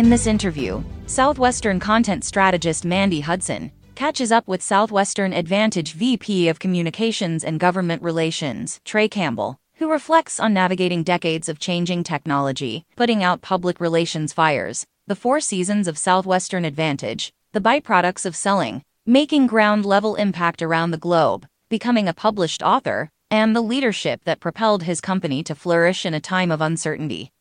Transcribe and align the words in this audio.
In 0.00 0.08
this 0.08 0.26
interview, 0.26 0.82
Southwestern 1.04 1.78
content 1.78 2.24
strategist 2.24 2.86
Mandy 2.86 3.20
Hudson 3.20 3.70
catches 3.94 4.32
up 4.32 4.48
with 4.48 4.62
Southwestern 4.62 5.34
Advantage 5.34 5.92
VP 5.92 6.48
of 6.48 6.58
Communications 6.58 7.44
and 7.44 7.60
Government 7.60 8.02
Relations, 8.02 8.80
Trey 8.86 9.08
Campbell, 9.08 9.60
who 9.74 9.90
reflects 9.90 10.40
on 10.40 10.54
navigating 10.54 11.02
decades 11.02 11.50
of 11.50 11.58
changing 11.58 12.02
technology, 12.02 12.86
putting 12.96 13.22
out 13.22 13.42
public 13.42 13.78
relations 13.78 14.32
fires, 14.32 14.86
the 15.06 15.14
four 15.14 15.38
seasons 15.38 15.86
of 15.86 15.98
Southwestern 15.98 16.64
Advantage, 16.64 17.34
the 17.52 17.60
byproducts 17.60 18.24
of 18.24 18.34
selling, 18.34 18.82
making 19.04 19.46
ground 19.48 19.84
level 19.84 20.14
impact 20.14 20.62
around 20.62 20.92
the 20.92 20.96
globe, 20.96 21.46
becoming 21.68 22.08
a 22.08 22.14
published 22.14 22.62
author, 22.62 23.10
and 23.30 23.54
the 23.54 23.60
leadership 23.60 24.24
that 24.24 24.40
propelled 24.40 24.84
his 24.84 25.02
company 25.02 25.42
to 25.42 25.54
flourish 25.54 26.06
in 26.06 26.14
a 26.14 26.20
time 26.20 26.50
of 26.50 26.62
uncertainty. 26.62 27.32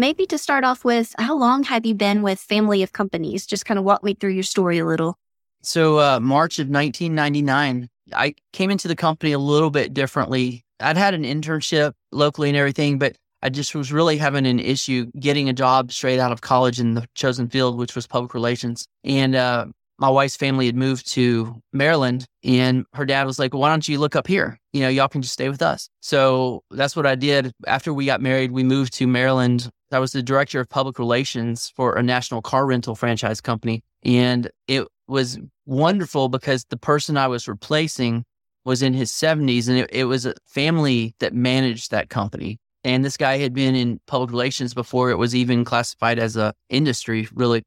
Maybe 0.00 0.24
to 0.28 0.38
start 0.38 0.64
off 0.64 0.82
with, 0.82 1.14
how 1.18 1.36
long 1.36 1.62
have 1.64 1.84
you 1.84 1.94
been 1.94 2.22
with 2.22 2.40
Family 2.40 2.82
of 2.82 2.94
Companies? 2.94 3.44
Just 3.44 3.66
kind 3.66 3.76
of 3.76 3.84
walk 3.84 4.02
me 4.02 4.14
through 4.14 4.30
your 4.30 4.42
story 4.42 4.78
a 4.78 4.86
little. 4.86 5.18
So, 5.60 5.98
uh, 5.98 6.18
March 6.20 6.58
of 6.58 6.70
1999, 6.70 7.86
I 8.14 8.34
came 8.54 8.70
into 8.70 8.88
the 8.88 8.96
company 8.96 9.32
a 9.32 9.38
little 9.38 9.68
bit 9.68 9.92
differently. 9.92 10.64
I'd 10.80 10.96
had 10.96 11.12
an 11.12 11.24
internship 11.24 11.92
locally 12.12 12.48
and 12.48 12.56
everything, 12.56 12.98
but 12.98 13.16
I 13.42 13.50
just 13.50 13.74
was 13.74 13.92
really 13.92 14.16
having 14.16 14.46
an 14.46 14.58
issue 14.58 15.10
getting 15.20 15.50
a 15.50 15.52
job 15.52 15.92
straight 15.92 16.18
out 16.18 16.32
of 16.32 16.40
college 16.40 16.80
in 16.80 16.94
the 16.94 17.06
chosen 17.14 17.50
field, 17.50 17.76
which 17.76 17.94
was 17.94 18.06
public 18.06 18.32
relations. 18.32 18.86
And 19.04 19.34
uh, 19.34 19.66
my 19.98 20.08
wife's 20.08 20.36
family 20.36 20.64
had 20.64 20.76
moved 20.76 21.12
to 21.12 21.60
Maryland 21.74 22.24
and 22.42 22.86
her 22.94 23.04
dad 23.04 23.26
was 23.26 23.38
like, 23.38 23.52
well, 23.52 23.60
why 23.60 23.68
don't 23.68 23.86
you 23.86 23.98
look 23.98 24.16
up 24.16 24.26
here? 24.26 24.58
You 24.72 24.80
know, 24.80 24.88
y'all 24.88 25.08
can 25.08 25.20
just 25.20 25.34
stay 25.34 25.50
with 25.50 25.60
us. 25.60 25.90
So 26.00 26.62
that's 26.70 26.96
what 26.96 27.04
I 27.06 27.16
did. 27.16 27.52
After 27.66 27.92
we 27.92 28.06
got 28.06 28.22
married, 28.22 28.50
we 28.50 28.64
moved 28.64 28.94
to 28.94 29.06
Maryland. 29.06 29.68
I 29.92 29.98
was 29.98 30.12
the 30.12 30.22
director 30.22 30.60
of 30.60 30.68
public 30.68 30.98
relations 30.98 31.72
for 31.74 31.96
a 31.96 32.02
national 32.02 32.42
car 32.42 32.66
rental 32.66 32.94
franchise 32.94 33.40
company. 33.40 33.82
And 34.04 34.50
it 34.68 34.86
was 35.08 35.38
wonderful 35.66 36.28
because 36.28 36.64
the 36.66 36.76
person 36.76 37.16
I 37.16 37.26
was 37.26 37.48
replacing 37.48 38.24
was 38.64 38.82
in 38.82 38.94
his 38.94 39.10
70s 39.10 39.68
and 39.68 39.78
it, 39.78 39.90
it 39.92 40.04
was 40.04 40.26
a 40.26 40.34
family 40.46 41.14
that 41.18 41.34
managed 41.34 41.90
that 41.90 42.08
company. 42.08 42.58
And 42.84 43.04
this 43.04 43.16
guy 43.16 43.38
had 43.38 43.52
been 43.52 43.74
in 43.74 44.00
public 44.06 44.30
relations 44.30 44.72
before 44.74 45.10
it 45.10 45.18
was 45.18 45.34
even 45.34 45.64
classified 45.64 46.18
as 46.18 46.36
a 46.36 46.54
industry, 46.68 47.28
really. 47.34 47.62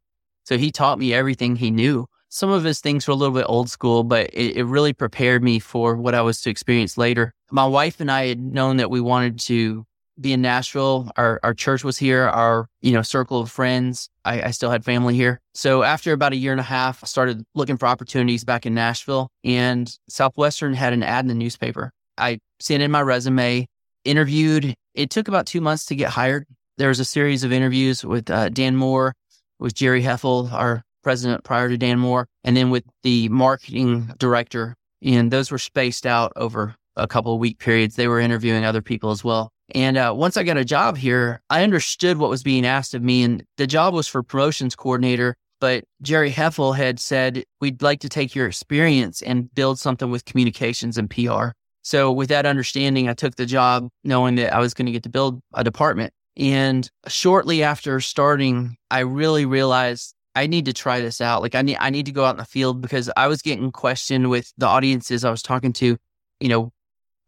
So 0.45 0.57
he 0.57 0.71
taught 0.71 0.99
me 0.99 1.13
everything 1.13 1.55
he 1.55 1.71
knew 1.71 2.07
some 2.33 2.49
of 2.49 2.63
his 2.63 2.81
things 2.81 3.07
were 3.07 3.11
a 3.11 3.15
little 3.15 3.35
bit 3.35 3.45
old 3.47 3.69
school, 3.69 4.03
but 4.03 4.27
it, 4.33 4.57
it, 4.57 4.63
really 4.63 4.91
prepared 4.91 5.43
me 5.43 5.59
for 5.59 5.95
what 5.95 6.15
I 6.15 6.21
was 6.23 6.41
to 6.41 6.49
experience 6.49 6.97
later. 6.97 7.31
My 7.51 7.67
wife 7.67 8.01
and 8.01 8.09
I 8.09 8.25
had 8.25 8.39
known 8.39 8.77
that 8.77 8.89
we 8.89 8.99
wanted 8.99 9.37
to 9.41 9.85
be 10.19 10.33
in 10.33 10.41
Nashville. 10.41 11.11
Our 11.17 11.39
our 11.43 11.53
church 11.53 11.83
was 11.83 11.97
here. 11.97 12.23
Our 12.23 12.67
you 12.81 12.91
know 12.91 13.01
circle 13.01 13.39
of 13.39 13.51
friends. 13.51 14.09
I, 14.25 14.43
I 14.43 14.51
still 14.51 14.69
had 14.69 14.85
family 14.85 15.15
here. 15.15 15.41
So 15.53 15.83
after 15.83 16.13
about 16.13 16.33
a 16.33 16.37
year 16.37 16.51
and 16.51 16.61
a 16.61 16.63
half, 16.63 17.03
I 17.03 17.07
started 17.07 17.43
looking 17.55 17.77
for 17.77 17.87
opportunities 17.87 18.43
back 18.43 18.65
in 18.65 18.73
Nashville, 18.73 19.29
and 19.43 19.95
Southwestern 20.07 20.73
had 20.73 20.93
an 20.93 21.03
ad 21.03 21.25
in 21.25 21.29
the 21.29 21.33
newspaper. 21.33 21.91
I 22.17 22.39
sent 22.59 22.83
in 22.83 22.91
my 22.91 23.01
resume, 23.01 23.67
interviewed. 24.05 24.75
It 24.93 25.09
took 25.09 25.27
about 25.27 25.45
two 25.45 25.61
months 25.61 25.85
to 25.87 25.95
get 25.95 26.09
hired. 26.09 26.45
There 26.77 26.89
was 26.89 26.99
a 26.99 27.05
series 27.05 27.43
of 27.43 27.51
interviews 27.51 28.03
with 28.03 28.29
uh, 28.29 28.49
Dan 28.49 28.75
Moore, 28.75 29.13
with 29.59 29.73
Jerry 29.73 30.01
Heffel, 30.01 30.51
our 30.51 30.83
president 31.03 31.43
prior 31.43 31.69
to 31.69 31.77
Dan 31.77 31.99
Moore, 31.99 32.27
and 32.43 32.55
then 32.55 32.69
with 32.69 32.83
the 33.03 33.29
marketing 33.29 34.11
director. 34.17 34.75
And 35.01 35.31
those 35.31 35.51
were 35.51 35.57
spaced 35.57 36.05
out 36.05 36.31
over 36.35 36.75
a 36.95 37.07
couple 37.07 37.33
of 37.33 37.39
week 37.39 37.59
periods. 37.59 37.95
They 37.95 38.07
were 38.07 38.19
interviewing 38.19 38.65
other 38.65 38.81
people 38.81 39.11
as 39.11 39.23
well. 39.23 39.51
And 39.71 39.97
uh, 39.97 40.13
once 40.15 40.37
I 40.37 40.43
got 40.43 40.57
a 40.57 40.65
job 40.65 40.97
here, 40.97 41.41
I 41.49 41.63
understood 41.63 42.17
what 42.17 42.29
was 42.29 42.43
being 42.43 42.65
asked 42.65 42.93
of 42.93 43.01
me. 43.01 43.23
And 43.23 43.43
the 43.57 43.67
job 43.67 43.93
was 43.93 44.07
for 44.07 44.23
promotions 44.23 44.75
coordinator. 44.75 45.35
But 45.59 45.85
Jerry 46.01 46.31
Heffel 46.31 46.75
had 46.75 46.99
said, 46.99 47.45
we'd 47.61 47.81
like 47.81 48.01
to 48.01 48.09
take 48.09 48.35
your 48.35 48.47
experience 48.47 49.21
and 49.21 49.53
build 49.55 49.79
something 49.79 50.11
with 50.11 50.25
communications 50.25 50.97
and 50.97 51.09
PR. 51.09 51.51
So, 51.85 52.11
with 52.11 52.29
that 52.29 52.45
understanding, 52.45 53.09
I 53.09 53.13
took 53.13 53.35
the 53.35 53.45
job 53.45 53.89
knowing 54.03 54.35
that 54.35 54.53
I 54.53 54.59
was 54.59 54.73
going 54.73 54.85
to 54.85 54.91
get 54.91 55.03
to 55.03 55.09
build 55.09 55.41
a 55.53 55.63
department. 55.63 56.13
And 56.37 56.89
shortly 57.07 57.61
after 57.61 57.99
starting, 57.99 58.77
I 58.89 58.99
really 58.99 59.45
realized 59.45 60.15
I 60.35 60.47
need 60.47 60.65
to 60.65 60.73
try 60.73 60.99
this 60.99 61.21
out. 61.21 61.41
Like 61.41 61.55
I 61.55 61.61
need 61.61 61.77
I 61.79 61.89
need 61.89 62.05
to 62.07 62.11
go 62.11 62.25
out 62.25 62.35
in 62.35 62.37
the 62.37 62.45
field 62.45 62.81
because 62.81 63.09
I 63.15 63.27
was 63.27 63.41
getting 63.41 63.71
questioned 63.71 64.29
with 64.29 64.51
the 64.57 64.65
audiences 64.65 65.23
I 65.23 65.31
was 65.31 65.43
talking 65.43 65.73
to, 65.73 65.97
you 66.39 66.49
know, 66.49 66.71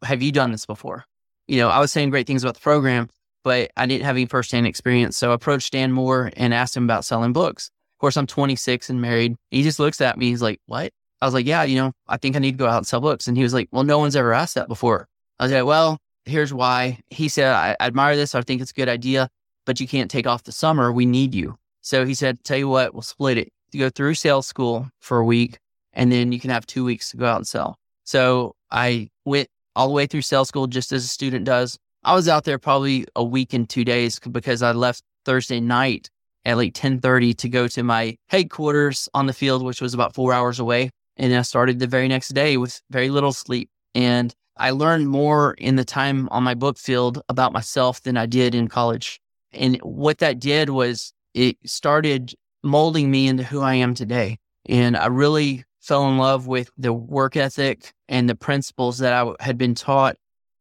have 0.02 0.22
you 0.22 0.32
done 0.32 0.52
this 0.52 0.66
before? 0.66 1.04
You 1.46 1.58
know, 1.58 1.68
I 1.68 1.78
was 1.78 1.92
saying 1.92 2.10
great 2.10 2.26
things 2.26 2.42
about 2.42 2.54
the 2.54 2.60
program, 2.60 3.08
but 3.44 3.70
I 3.76 3.86
didn't 3.86 4.04
have 4.04 4.16
any 4.16 4.26
firsthand 4.26 4.66
experience. 4.66 5.16
So 5.16 5.30
I 5.30 5.34
approached 5.34 5.72
Dan 5.72 5.92
Moore 5.92 6.30
and 6.36 6.52
asked 6.52 6.76
him 6.76 6.84
about 6.84 7.04
selling 7.04 7.32
books. 7.32 7.70
Of 7.96 8.00
course, 8.00 8.16
I'm 8.16 8.26
26 8.26 8.90
and 8.90 9.00
married. 9.00 9.36
He 9.50 9.62
just 9.62 9.78
looks 9.78 10.00
at 10.00 10.18
me. 10.18 10.28
He's 10.28 10.42
like, 10.42 10.60
"What?" 10.66 10.92
I 11.20 11.26
was 11.26 11.34
like, 11.34 11.46
"Yeah, 11.46 11.62
you 11.62 11.76
know, 11.76 11.92
I 12.08 12.16
think 12.18 12.36
I 12.36 12.40
need 12.40 12.52
to 12.52 12.58
go 12.58 12.66
out 12.66 12.78
and 12.78 12.86
sell 12.86 13.00
books." 13.00 13.28
And 13.28 13.36
he 13.36 13.42
was 13.42 13.54
like, 13.54 13.68
"Well, 13.72 13.84
no 13.84 13.98
one's 13.98 14.16
ever 14.16 14.32
asked 14.32 14.56
that 14.56 14.68
before." 14.68 15.08
I 15.38 15.44
was 15.44 15.52
like, 15.52 15.64
"Well, 15.64 15.98
here's 16.24 16.52
why." 16.52 17.00
He 17.10 17.28
said, 17.28 17.52
"I 17.52 17.76
admire 17.80 18.16
this. 18.16 18.34
I 18.34 18.42
think 18.42 18.60
it's 18.60 18.72
a 18.72 18.74
good 18.74 18.88
idea, 18.88 19.28
but 19.64 19.80
you 19.80 19.88
can't 19.88 20.10
take 20.10 20.26
off 20.26 20.44
the 20.44 20.52
summer. 20.52 20.92
We 20.92 21.06
need 21.06 21.34
you." 21.34 21.56
So 21.86 22.04
he 22.04 22.14
said, 22.14 22.42
tell 22.42 22.58
you 22.58 22.66
what, 22.66 22.94
we'll 22.94 23.02
split 23.02 23.38
it. 23.38 23.52
You 23.70 23.78
go 23.78 23.90
through 23.90 24.14
sales 24.14 24.48
school 24.48 24.90
for 24.98 25.18
a 25.18 25.24
week 25.24 25.60
and 25.92 26.10
then 26.10 26.32
you 26.32 26.40
can 26.40 26.50
have 26.50 26.66
two 26.66 26.84
weeks 26.84 27.12
to 27.12 27.16
go 27.16 27.26
out 27.26 27.36
and 27.36 27.46
sell. 27.46 27.78
So 28.02 28.56
I 28.72 29.10
went 29.24 29.48
all 29.76 29.86
the 29.86 29.92
way 29.92 30.06
through 30.06 30.22
sales 30.22 30.48
school 30.48 30.66
just 30.66 30.90
as 30.90 31.04
a 31.04 31.08
student 31.08 31.44
does. 31.44 31.78
I 32.02 32.14
was 32.14 32.28
out 32.28 32.44
there 32.44 32.58
probably 32.58 33.04
a 33.14 33.22
week 33.22 33.52
and 33.52 33.68
two 33.68 33.84
days 33.84 34.18
because 34.18 34.62
I 34.62 34.72
left 34.72 35.02
Thursday 35.24 35.60
night 35.60 36.08
at 36.44 36.56
like 36.56 36.68
1030 36.68 37.34
to 37.34 37.48
go 37.48 37.68
to 37.68 37.82
my 37.82 38.16
headquarters 38.28 39.08
on 39.12 39.26
the 39.26 39.32
field, 39.32 39.62
which 39.62 39.82
was 39.82 39.92
about 39.92 40.14
four 40.14 40.32
hours 40.32 40.58
away. 40.58 40.90
And 41.16 41.34
I 41.34 41.42
started 41.42 41.78
the 41.78 41.86
very 41.86 42.08
next 42.08 42.30
day 42.30 42.56
with 42.56 42.80
very 42.90 43.10
little 43.10 43.32
sleep. 43.32 43.68
And 43.94 44.34
I 44.56 44.70
learned 44.70 45.08
more 45.08 45.54
in 45.54 45.76
the 45.76 45.84
time 45.84 46.28
on 46.30 46.42
my 46.42 46.54
book 46.54 46.78
field 46.78 47.20
about 47.28 47.52
myself 47.52 48.02
than 48.02 48.16
I 48.16 48.26
did 48.26 48.54
in 48.54 48.68
college. 48.68 49.20
And 49.52 49.76
what 49.82 50.18
that 50.18 50.38
did 50.38 50.70
was 50.70 51.12
it 51.34 51.58
started 51.66 52.34
molding 52.62 53.10
me 53.10 53.28
into 53.28 53.42
who 53.42 53.60
I 53.60 53.74
am 53.74 53.94
today. 53.94 54.38
And 54.66 54.96
I 54.96 55.06
really 55.06 55.64
fell 55.86 56.08
in 56.08 56.18
love 56.18 56.48
with 56.48 56.70
the 56.76 56.92
work 56.92 57.36
ethic 57.36 57.92
and 58.08 58.28
the 58.28 58.34
principles 58.34 58.98
that 58.98 59.12
I 59.12 59.32
had 59.38 59.56
been 59.56 59.74
taught 59.74 60.16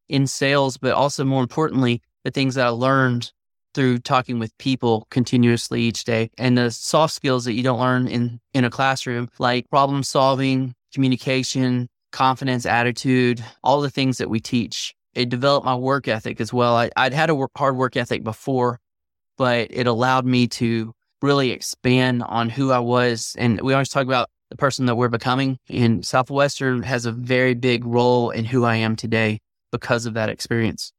in 0.07 0.27
sales, 0.27 0.77
but 0.77 0.93
also 0.93 1.25
more 1.25 1.41
importantly, 1.41 2.01
the 2.23 2.31
things 2.31 2.55
that 2.55 2.67
I 2.67 2.69
learned 2.69 3.31
through 3.73 3.99
talking 3.99 4.37
with 4.39 4.55
people 4.59 5.07
continuously 5.09 5.81
each 5.81 6.03
day 6.03 6.29
and 6.37 6.57
the 6.57 6.69
soft 6.69 7.13
skills 7.13 7.43
that 7.45 7.53
you 7.53 7.63
don't 7.63 7.79
learn 7.79 8.07
in, 8.07 8.39
in 8.53 8.65
a 8.65 8.69
classroom, 8.69 9.27
like 9.39 9.67
problem 9.69 10.03
solving, 10.03 10.75
communication, 10.93 11.89
confidence, 12.11 12.65
attitude, 12.65 13.43
all 13.63 13.81
the 13.81 13.89
things 13.89 14.19
that 14.19 14.29
we 14.29 14.39
teach. 14.39 14.93
It 15.15 15.29
developed 15.29 15.65
my 15.65 15.75
work 15.75 16.07
ethic 16.07 16.39
as 16.39 16.53
well. 16.53 16.75
I, 16.75 16.89
would 16.97 17.13
had 17.13 17.29
a 17.29 17.35
work, 17.35 17.51
hard 17.57 17.75
work 17.75 17.97
ethic 17.97 18.23
before, 18.23 18.79
but 19.37 19.67
it 19.71 19.87
allowed 19.87 20.25
me 20.25 20.47
to 20.47 20.93
really 21.21 21.51
expand 21.51 22.21
on 22.23 22.49
who 22.49 22.71
I 22.71 22.79
was. 22.79 23.35
And 23.37 23.59
we 23.61 23.73
always 23.73 23.89
talk 23.89 24.05
about 24.05 24.29
the 24.55 24.61
person 24.61 24.85
that 24.85 24.95
we're 24.95 25.09
becoming. 25.09 25.59
And 25.69 26.05
Southwestern 26.05 26.83
has 26.83 27.05
a 27.05 27.11
very 27.11 27.53
big 27.53 27.85
role 27.85 28.29
in 28.29 28.45
who 28.45 28.63
I 28.63 28.77
am 28.77 28.95
today 28.95 29.41
because 29.71 30.05
of 30.05 30.13
that 30.13 30.29
experience. 30.29 30.93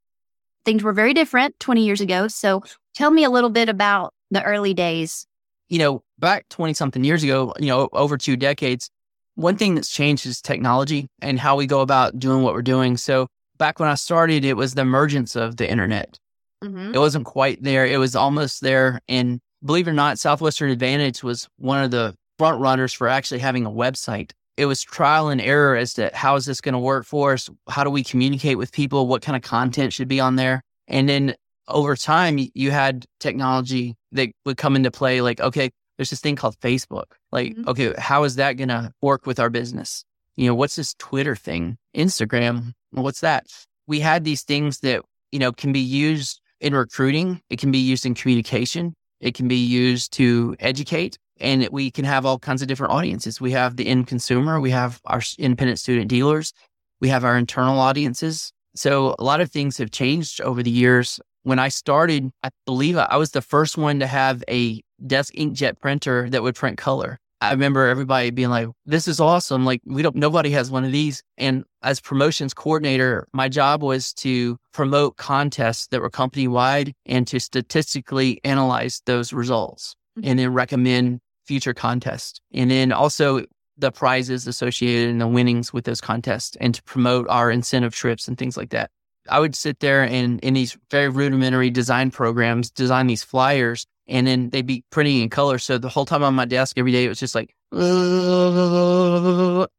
Things 0.65 0.83
were 0.83 0.93
very 0.93 1.15
different 1.15 1.59
20 1.61 1.85
years 1.85 2.01
ago. 2.01 2.29
So 2.29 2.63
tell 2.95 3.11
me 3.11 3.25
a 3.25 3.31
little 3.31 3.51
bit 3.51 3.69
about 3.69 4.13
the 4.31 4.43
early 4.43 4.75
days. 4.75 5.27
You 5.69 5.79
know, 5.79 6.03
back 6.19 6.49
20 6.51 6.75
something 6.75 7.03
years 7.03 7.23
ago, 7.23 7.55
you 7.59 7.69
know, 7.69 7.89
over 7.93 8.17
two 8.17 8.37
decades, 8.37 8.91
one 9.35 9.57
thing 9.57 9.75
that's 9.75 9.91
changed 9.91 10.27
is 10.27 10.41
technology 10.41 11.09
and 11.21 11.39
how 11.41 11.57
we 11.57 11.67
go 11.67 11.81
about 11.81 12.19
doing 12.19 12.43
what 12.43 12.55
we're 12.55 12.63
doing. 12.63 12.97
So 12.97 13.29
back 13.59 13.79
when 13.81 13.89
I 13.89 13.95
started, 13.95 14.45
it 14.45 14.55
was 14.55 14.75
the 14.75 14.83
emergence 14.83 15.35
of 15.37 15.57
the 15.57 15.71
internet. 15.71 16.19
Mm-hmm. 16.63 16.95
It 16.95 16.99
wasn't 16.99 17.27
quite 17.27 17.63
there. 17.63 17.87
It 17.87 17.99
was 17.99 18.17
almost 18.17 18.61
there. 18.61 19.01
And 19.09 19.41
believe 19.65 19.89
it 19.89 19.93
or 19.93 19.95
not, 19.95 20.19
Southwestern 20.19 20.71
Advantage 20.71 21.23
was 21.23 21.49
one 21.59 21.83
of 21.83 21.91
the 21.91 22.15
front 22.39 22.61
runners 22.61 22.93
for 22.93 23.09
actually 23.09 23.41
having 23.41 23.67
a 23.67 23.71
website. 23.71 24.33
It 24.57 24.67
was 24.67 24.83
trial 24.83 25.29
and 25.29 25.41
error 25.41 25.77
as 25.77 25.95
to 25.95 26.11
how 26.15 26.37
is 26.37 26.47
this 26.47 26.61
going 26.61 26.73
to 26.73 26.79
work 26.79 27.05
for 27.05 27.35
us? 27.35 27.51
How 27.69 27.85
do 27.85 27.91
we 27.91 28.03
communicate 28.03 28.57
with 28.57 28.73
people? 28.73 29.07
What 29.07 29.23
kind 29.23 29.37
of 29.37 29.43
content 29.43 29.93
should 29.93 30.09
be 30.09 30.21
on 30.21 30.37
there? 30.37 30.63
And 30.89 31.09
then 31.09 31.35
over 31.69 31.97
time, 31.97 32.39
you 32.55 32.71
had 32.71 33.07
technology 33.21 33.97
that 34.13 34.31
would 34.45 34.57
come 34.57 34.77
into 34.77 34.91
play. 34.91 35.21
Like, 35.21 35.41
okay, 35.41 35.71
there's 35.97 36.11
this 36.11 36.21
thing 36.21 36.37
called 36.37 36.59
Facebook. 36.61 37.13
Like, 37.33 37.53
mm-hmm. 37.53 37.69
okay, 37.69 37.95
how 37.99 38.25
is 38.25 38.37
that 38.37 38.55
going 38.55 38.69
to 38.69 38.93
work 39.03 39.27
with 39.27 39.39
our 39.39 39.51
business? 39.51 40.05
You 40.37 40.47
know, 40.47 40.55
what's 40.55 40.77
this 40.77 40.95
Twitter 40.95 41.35
thing? 41.37 41.77
Instagram? 41.95 42.73
What's 42.93 43.21
that? 43.21 43.47
We 43.87 44.01
had 44.01 44.25
these 44.25 44.43
things 44.43 44.81
that, 44.81 45.03
you 45.33 45.39
know, 45.39 45.53
can 45.53 45.73
be 45.73 45.81
used 45.81 46.41
in 46.61 46.75
recruiting, 46.75 47.43
it 47.51 47.59
can 47.59 47.71
be 47.71 47.79
used 47.79 48.07
in 48.07 48.15
communication, 48.15 48.95
it 49.21 49.35
can 49.35 49.49
be 49.49 49.57
used 49.57 50.13
to 50.15 50.57
educate, 50.59 51.19
and 51.41 51.69
we 51.71 51.91
can 51.91 52.05
have 52.05 52.25
all 52.25 52.39
kinds 52.39 52.63
of 52.63 52.69
different 52.69 52.93
audiences. 52.93 53.41
We 53.41 53.53
have 53.53 53.77
the 53.77 53.87
end 53.87 54.07
consumer, 54.07 54.61
we 54.61 54.71
have 54.71 55.01
our 55.05 55.21
independent 55.39 55.79
student 55.79 56.09
dealers, 56.09 56.53
we 57.01 57.09
have 57.09 57.25
our 57.25 57.37
internal 57.37 57.79
audiences. 57.79 58.53
So 58.75 59.15
a 59.19 59.25
lot 59.25 59.41
of 59.41 59.51
things 59.51 59.79
have 59.79 59.91
changed 59.91 60.41
over 60.41 60.63
the 60.63 60.71
years. 60.71 61.21
When 61.45 61.59
I 61.59 61.69
started, 61.69 62.31
I 62.43 62.51
believe 62.65 62.97
I 62.97 63.17
was 63.17 63.31
the 63.31 63.43
first 63.43 63.79
one 63.79 64.01
to 64.01 64.07
have 64.07 64.43
a 64.49 64.83
desk 65.07 65.33
inkjet 65.35 65.81
printer 65.81 66.29
that 66.31 66.43
would 66.43 66.57
print 66.57 66.79
color. 66.79 67.19
I 67.41 67.53
remember 67.53 67.87
everybody 67.87 68.31
being 68.31 68.49
like, 68.49 68.69
this 68.87 69.07
is 69.07 69.21
awesome. 69.21 69.65
Like, 69.67 69.83
we 69.85 70.03
don't, 70.03 70.17
nobody 70.17 70.51
has 70.51 70.71
one 70.71 70.85
of 70.85 70.93
these. 70.93 71.23
And 71.37 71.65
as 71.83 72.01
promotions 72.01 72.55
coordinator, 72.55 73.29
my 73.33 73.49
job 73.49 73.83
was 73.83 74.15
to 74.15 74.57
promote 74.73 75.19
contests 75.19 75.89
that 75.89 76.01
were 76.01 76.09
company 76.09 76.49
wide 76.49 76.95
and 77.05 77.27
to 77.29 77.39
statistically 77.39 78.41
analyze 78.43 79.03
those 79.05 79.35
results 79.35 79.95
mm-hmm. 80.19 80.29
and 80.29 80.39
then 80.39 80.53
recommend 80.55 81.21
future 81.47 81.75
contests. 81.75 82.41
And 82.53 82.71
then 82.71 82.93
also 82.93 83.45
the 83.79 83.93
prizes 83.93 84.47
associated 84.47 85.11
and 85.11 85.21
the 85.21 85.29
winnings 85.29 85.73
with 85.73 85.85
those 85.85 86.01
contests 86.01 86.57
and 86.61 86.75
to 86.75 86.83
promote 86.85 87.29
our 87.29 87.51
incentive 87.51 87.95
trips 87.95 88.29
and 88.29 88.39
things 88.39 88.57
like 88.57 88.71
that. 88.71 88.91
I 89.29 89.41
would 89.41 89.55
sit 89.55 89.81
there 89.81 90.05
and 90.05 90.41
in 90.41 90.55
these 90.55 90.77
very 90.91 91.09
rudimentary 91.09 91.71
design 91.71 92.11
programs, 92.11 92.71
design 92.71 93.07
these 93.07 93.25
flyers 93.25 93.87
and 94.09 94.27
then 94.27 94.51
they'd 94.51 94.67
be 94.67 94.85
printing 94.91 95.21
in 95.21 95.31
color. 95.31 95.59
So 95.59 95.79
the 95.79 95.89
whole 95.89 96.07
time 96.07 96.23
on 96.23 96.35
my 96.35 96.45
desk 96.45 96.79
every 96.79 96.93
day, 96.93 97.05
it 97.05 97.09
was 97.09 97.19
just 97.19 97.35
like, 97.35 97.56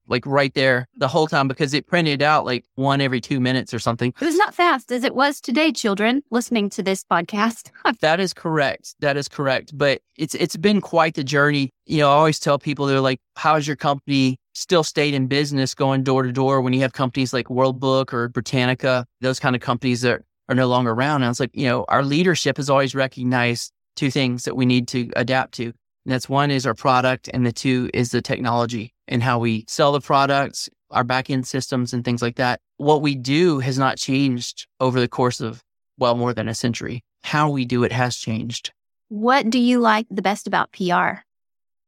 like 0.08 0.26
right 0.26 0.54
there 0.54 0.88
the 0.98 1.08
whole 1.08 1.26
time 1.28 1.48
because 1.48 1.74
it 1.74 1.88
printed 1.88 2.22
out 2.22 2.46
like 2.46 2.66
one 2.76 3.00
every 3.00 3.22
two 3.22 3.40
minutes 3.40 3.74
or 3.74 3.80
something. 3.80 4.14
It 4.20 4.26
was 4.26 4.36
not 4.36 4.54
fast 4.54 4.92
as 4.92 5.04
it 5.04 5.16
was 5.16 5.40
today, 5.40 5.72
children 5.72 6.22
listening 6.30 6.70
to 6.72 6.84
this 6.84 7.04
podcast. 7.04 7.72
that 8.02 8.20
is 8.20 8.34
correct. 8.34 8.96
That 9.00 9.16
is 9.16 9.28
correct. 9.28 9.78
But 9.78 10.02
it's 10.18 10.36
it's 10.36 10.58
been 10.58 10.82
quite 10.82 11.16
the 11.16 11.24
journey. 11.24 11.72
You 11.86 12.00
know, 12.00 12.10
I 12.10 12.16
always 12.16 12.40
tell 12.40 12.60
people 12.60 12.86
they're 12.86 13.00
like, 13.00 13.20
"How's 13.38 13.66
your 13.66 13.78
company 13.78 14.38
still 14.54 14.84
stayed 14.84 15.14
in 15.14 15.28
business, 15.28 15.74
going 15.74 16.04
door 16.04 16.24
to 16.24 16.32
door 16.32 16.62
when 16.62 16.74
you 16.74 16.82
have 16.82 16.94
companies 16.94 17.32
like 17.32 17.50
World 17.50 17.80
Book 17.80 18.14
or 18.14 18.28
Britannica, 18.28 19.06
those 19.22 19.40
kind 19.40 19.56
of 19.56 19.62
companies 19.62 20.02
that 20.02 20.24
are 20.50 20.56
no 20.56 20.68
longer 20.68 20.92
around?" 20.92 21.18
And 21.18 21.26
I 21.26 21.30
was 21.30 21.40
like, 21.40 21.52
you 21.54 21.68
know, 21.68 21.86
our 21.88 22.04
leadership 22.04 22.58
has 22.58 22.70
always 22.70 22.94
recognized 22.94 23.72
two 23.96 24.12
things 24.12 24.44
that 24.44 24.56
we 24.56 24.66
need 24.66 24.88
to 24.90 25.10
adapt 25.16 25.54
to. 25.56 25.74
And 26.08 26.14
that's 26.14 26.30
one 26.30 26.52
is 26.52 26.66
our 26.66 26.74
product, 26.74 27.30
and 27.34 27.46
the 27.46 27.52
two 27.52 27.90
is 27.94 28.12
the 28.12 28.22
technology 28.22 28.94
and 29.10 29.22
how 29.22 29.40
we 29.40 29.66
sell 29.68 29.92
the 29.92 30.00
products, 30.00 30.70
our 30.90 31.04
back 31.04 31.30
end 31.30 31.46
systems, 31.46 31.92
and 31.92 32.06
things 32.06 32.22
like 32.22 32.38
that. 32.38 32.62
What 32.78 33.02
we 33.02 33.14
do 33.14 33.60
has 33.60 33.78
not 33.78 33.98
changed 33.98 34.68
over 34.80 35.02
the 35.02 35.10
course 35.10 35.42
of, 35.42 35.62
well, 35.98 36.16
more 36.16 36.34
than 36.34 36.48
a 36.48 36.56
century. 36.56 37.04
How 37.24 37.50
we 37.50 37.66
do 37.66 37.84
it 37.84 37.92
has 37.92 38.16
changed. 38.16 38.72
What 39.10 39.50
do 39.50 39.60
you 39.60 39.80
like 39.80 40.06
the 40.10 40.22
best 40.22 40.48
about 40.48 40.72
PR? 40.72 41.24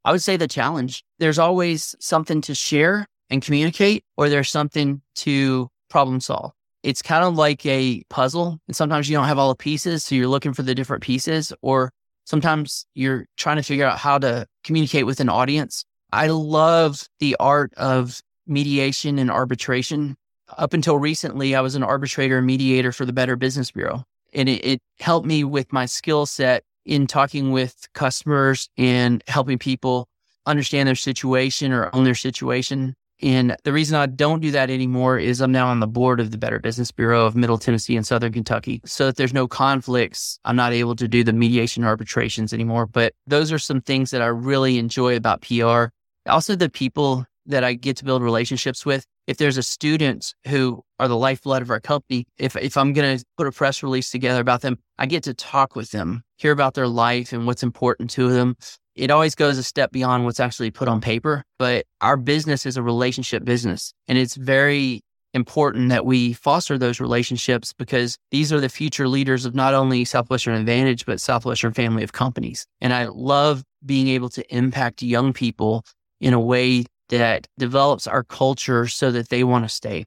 I 0.03 0.11
would 0.11 0.21
say 0.21 0.35
the 0.35 0.49
challenge. 0.49 1.05
There's 1.19 1.39
always 1.39 1.95
something 2.01 2.41
to 2.41 2.53
share 2.53 3.07
and 3.29 3.41
communicate, 3.41 4.03
or 4.17 4.27
there's 4.27 4.49
something 4.49 5.01
to 5.15 5.69
problem 5.89 6.19
solve. 6.19 6.51
It's 6.83 7.01
kind 7.01 7.23
of 7.23 7.35
like 7.35 7.65
a 7.65 8.03
puzzle. 8.09 8.59
And 8.67 8.75
sometimes 8.75 9.09
you 9.09 9.15
don't 9.15 9.27
have 9.27 9.39
all 9.39 9.47
the 9.47 9.55
pieces. 9.55 10.03
So 10.03 10.15
you're 10.15 10.27
looking 10.27 10.51
for 10.51 10.63
the 10.63 10.75
different 10.75 11.03
pieces, 11.03 11.53
or 11.61 11.93
Sometimes 12.29 12.85
you're 12.93 13.25
trying 13.37 13.57
to 13.57 13.63
figure 13.63 13.87
out 13.87 13.97
how 13.97 14.19
to 14.19 14.45
communicate 14.63 15.07
with 15.07 15.19
an 15.19 15.29
audience. 15.29 15.83
I 16.13 16.27
love 16.27 17.09
the 17.17 17.35
art 17.39 17.73
of 17.73 18.21
mediation 18.45 19.17
and 19.17 19.31
arbitration. 19.31 20.15
Up 20.55 20.75
until 20.75 20.99
recently, 20.99 21.55
I 21.55 21.61
was 21.61 21.73
an 21.73 21.81
arbitrator 21.81 22.37
and 22.37 22.45
mediator 22.45 22.91
for 22.91 23.03
the 23.03 23.13
Better 23.13 23.35
Business 23.35 23.71
Bureau. 23.71 24.03
And 24.31 24.47
it, 24.47 24.63
it 24.63 24.81
helped 24.99 25.25
me 25.25 25.43
with 25.43 25.73
my 25.73 25.87
skill 25.87 26.27
set 26.27 26.63
in 26.85 27.07
talking 27.07 27.51
with 27.51 27.87
customers 27.93 28.69
and 28.77 29.23
helping 29.27 29.57
people 29.57 30.07
understand 30.45 30.87
their 30.87 30.93
situation 30.93 31.71
or 31.71 31.89
own 31.95 32.03
their 32.03 32.13
situation. 32.13 32.95
And 33.21 33.55
the 33.63 33.73
reason 33.73 33.97
I 33.97 34.05
don't 34.05 34.39
do 34.39 34.51
that 34.51 34.69
anymore 34.69 35.19
is 35.19 35.41
I'm 35.41 35.51
now 35.51 35.67
on 35.67 35.79
the 35.79 35.87
board 35.87 36.19
of 36.19 36.31
the 36.31 36.37
Better 36.37 36.59
Business 36.59 36.91
Bureau 36.91 37.25
of 37.25 37.35
Middle 37.35 37.57
Tennessee 37.57 37.97
and 37.97 38.07
Southern 38.07 38.31
Kentucky. 38.31 38.81
So 38.85 39.07
that 39.07 39.17
there's 39.17 39.33
no 39.33 39.47
conflicts, 39.47 40.39
I'm 40.45 40.55
not 40.55 40.73
able 40.73 40.95
to 40.95 41.07
do 41.07 41.23
the 41.23 41.33
mediation 41.33 41.83
arbitrations 41.83 42.53
anymore. 42.53 42.85
But 42.85 43.13
those 43.27 43.51
are 43.51 43.59
some 43.59 43.81
things 43.81 44.11
that 44.11 44.21
I 44.21 44.27
really 44.27 44.77
enjoy 44.77 45.15
about 45.15 45.41
PR. 45.41 45.87
Also, 46.27 46.55
the 46.55 46.69
people 46.69 47.25
that 47.45 47.63
I 47.63 47.73
get 47.73 47.97
to 47.97 48.05
build 48.05 48.21
relationships 48.21 48.85
with. 48.85 49.05
If 49.27 49.37
there's 49.37 49.57
a 49.57 49.63
student 49.63 50.33
who 50.47 50.83
are 50.99 51.07
the 51.07 51.17
lifeblood 51.17 51.61
of 51.61 51.69
our 51.69 51.79
company, 51.79 52.25
if, 52.37 52.55
if 52.55 52.77
I'm 52.77 52.93
going 52.93 53.17
to 53.17 53.25
put 53.37 53.47
a 53.47 53.51
press 53.51 53.83
release 53.83 54.11
together 54.11 54.39
about 54.39 54.61
them, 54.61 54.77
I 54.97 55.05
get 55.05 55.23
to 55.23 55.33
talk 55.33 55.75
with 55.75 55.91
them, 55.91 56.23
hear 56.37 56.51
about 56.51 56.73
their 56.75 56.87
life 56.87 57.33
and 57.33 57.45
what's 57.45 57.63
important 57.63 58.09
to 58.11 58.29
them, 58.29 58.55
it 58.99 59.11
always 59.11 59.33
goes 59.33 59.57
a 59.57 59.63
step 59.63 59.91
beyond 59.91 60.25
what's 60.25 60.41
actually 60.41 60.71
put 60.71 60.89
on 60.89 60.99
paper. 60.99 61.43
But 61.57 61.85
our 62.01 62.17
business 62.17 62.65
is 62.65 62.75
a 62.75 62.83
relationship 62.83 63.45
business. 63.45 63.93
And 64.07 64.17
it's 64.17 64.35
very 64.35 65.01
important 65.33 65.89
that 65.89 66.05
we 66.05 66.33
foster 66.33 66.77
those 66.77 66.99
relationships 66.99 67.71
because 67.71 68.17
these 68.31 68.51
are 68.51 68.59
the 68.59 68.67
future 68.67 69.07
leaders 69.07 69.45
of 69.45 69.55
not 69.55 69.73
only 69.73 70.03
Southwestern 70.03 70.55
Advantage, 70.55 71.05
but 71.05 71.21
Southwestern 71.21 71.71
family 71.71 72.03
of 72.03 72.11
companies. 72.11 72.65
And 72.81 72.93
I 72.93 73.05
love 73.05 73.63
being 73.85 74.09
able 74.09 74.29
to 74.29 74.55
impact 74.55 75.01
young 75.01 75.31
people 75.31 75.85
in 76.19 76.33
a 76.33 76.39
way 76.39 76.85
that 77.07 77.47
develops 77.57 78.05
our 78.05 78.23
culture 78.23 78.87
so 78.87 79.11
that 79.11 79.29
they 79.29 79.43
want 79.43 79.65
to 79.65 79.69
stay. 79.69 80.05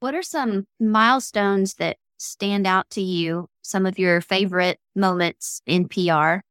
What 0.00 0.14
are 0.14 0.22
some 0.22 0.66
milestones 0.80 1.74
that 1.74 1.98
stand 2.16 2.66
out 2.66 2.88
to 2.90 3.02
you? 3.02 3.48
Some 3.62 3.84
of 3.84 3.98
your 3.98 4.20
favorite 4.20 4.78
moments 4.94 5.60
in 5.66 5.88
PR? 5.88 6.45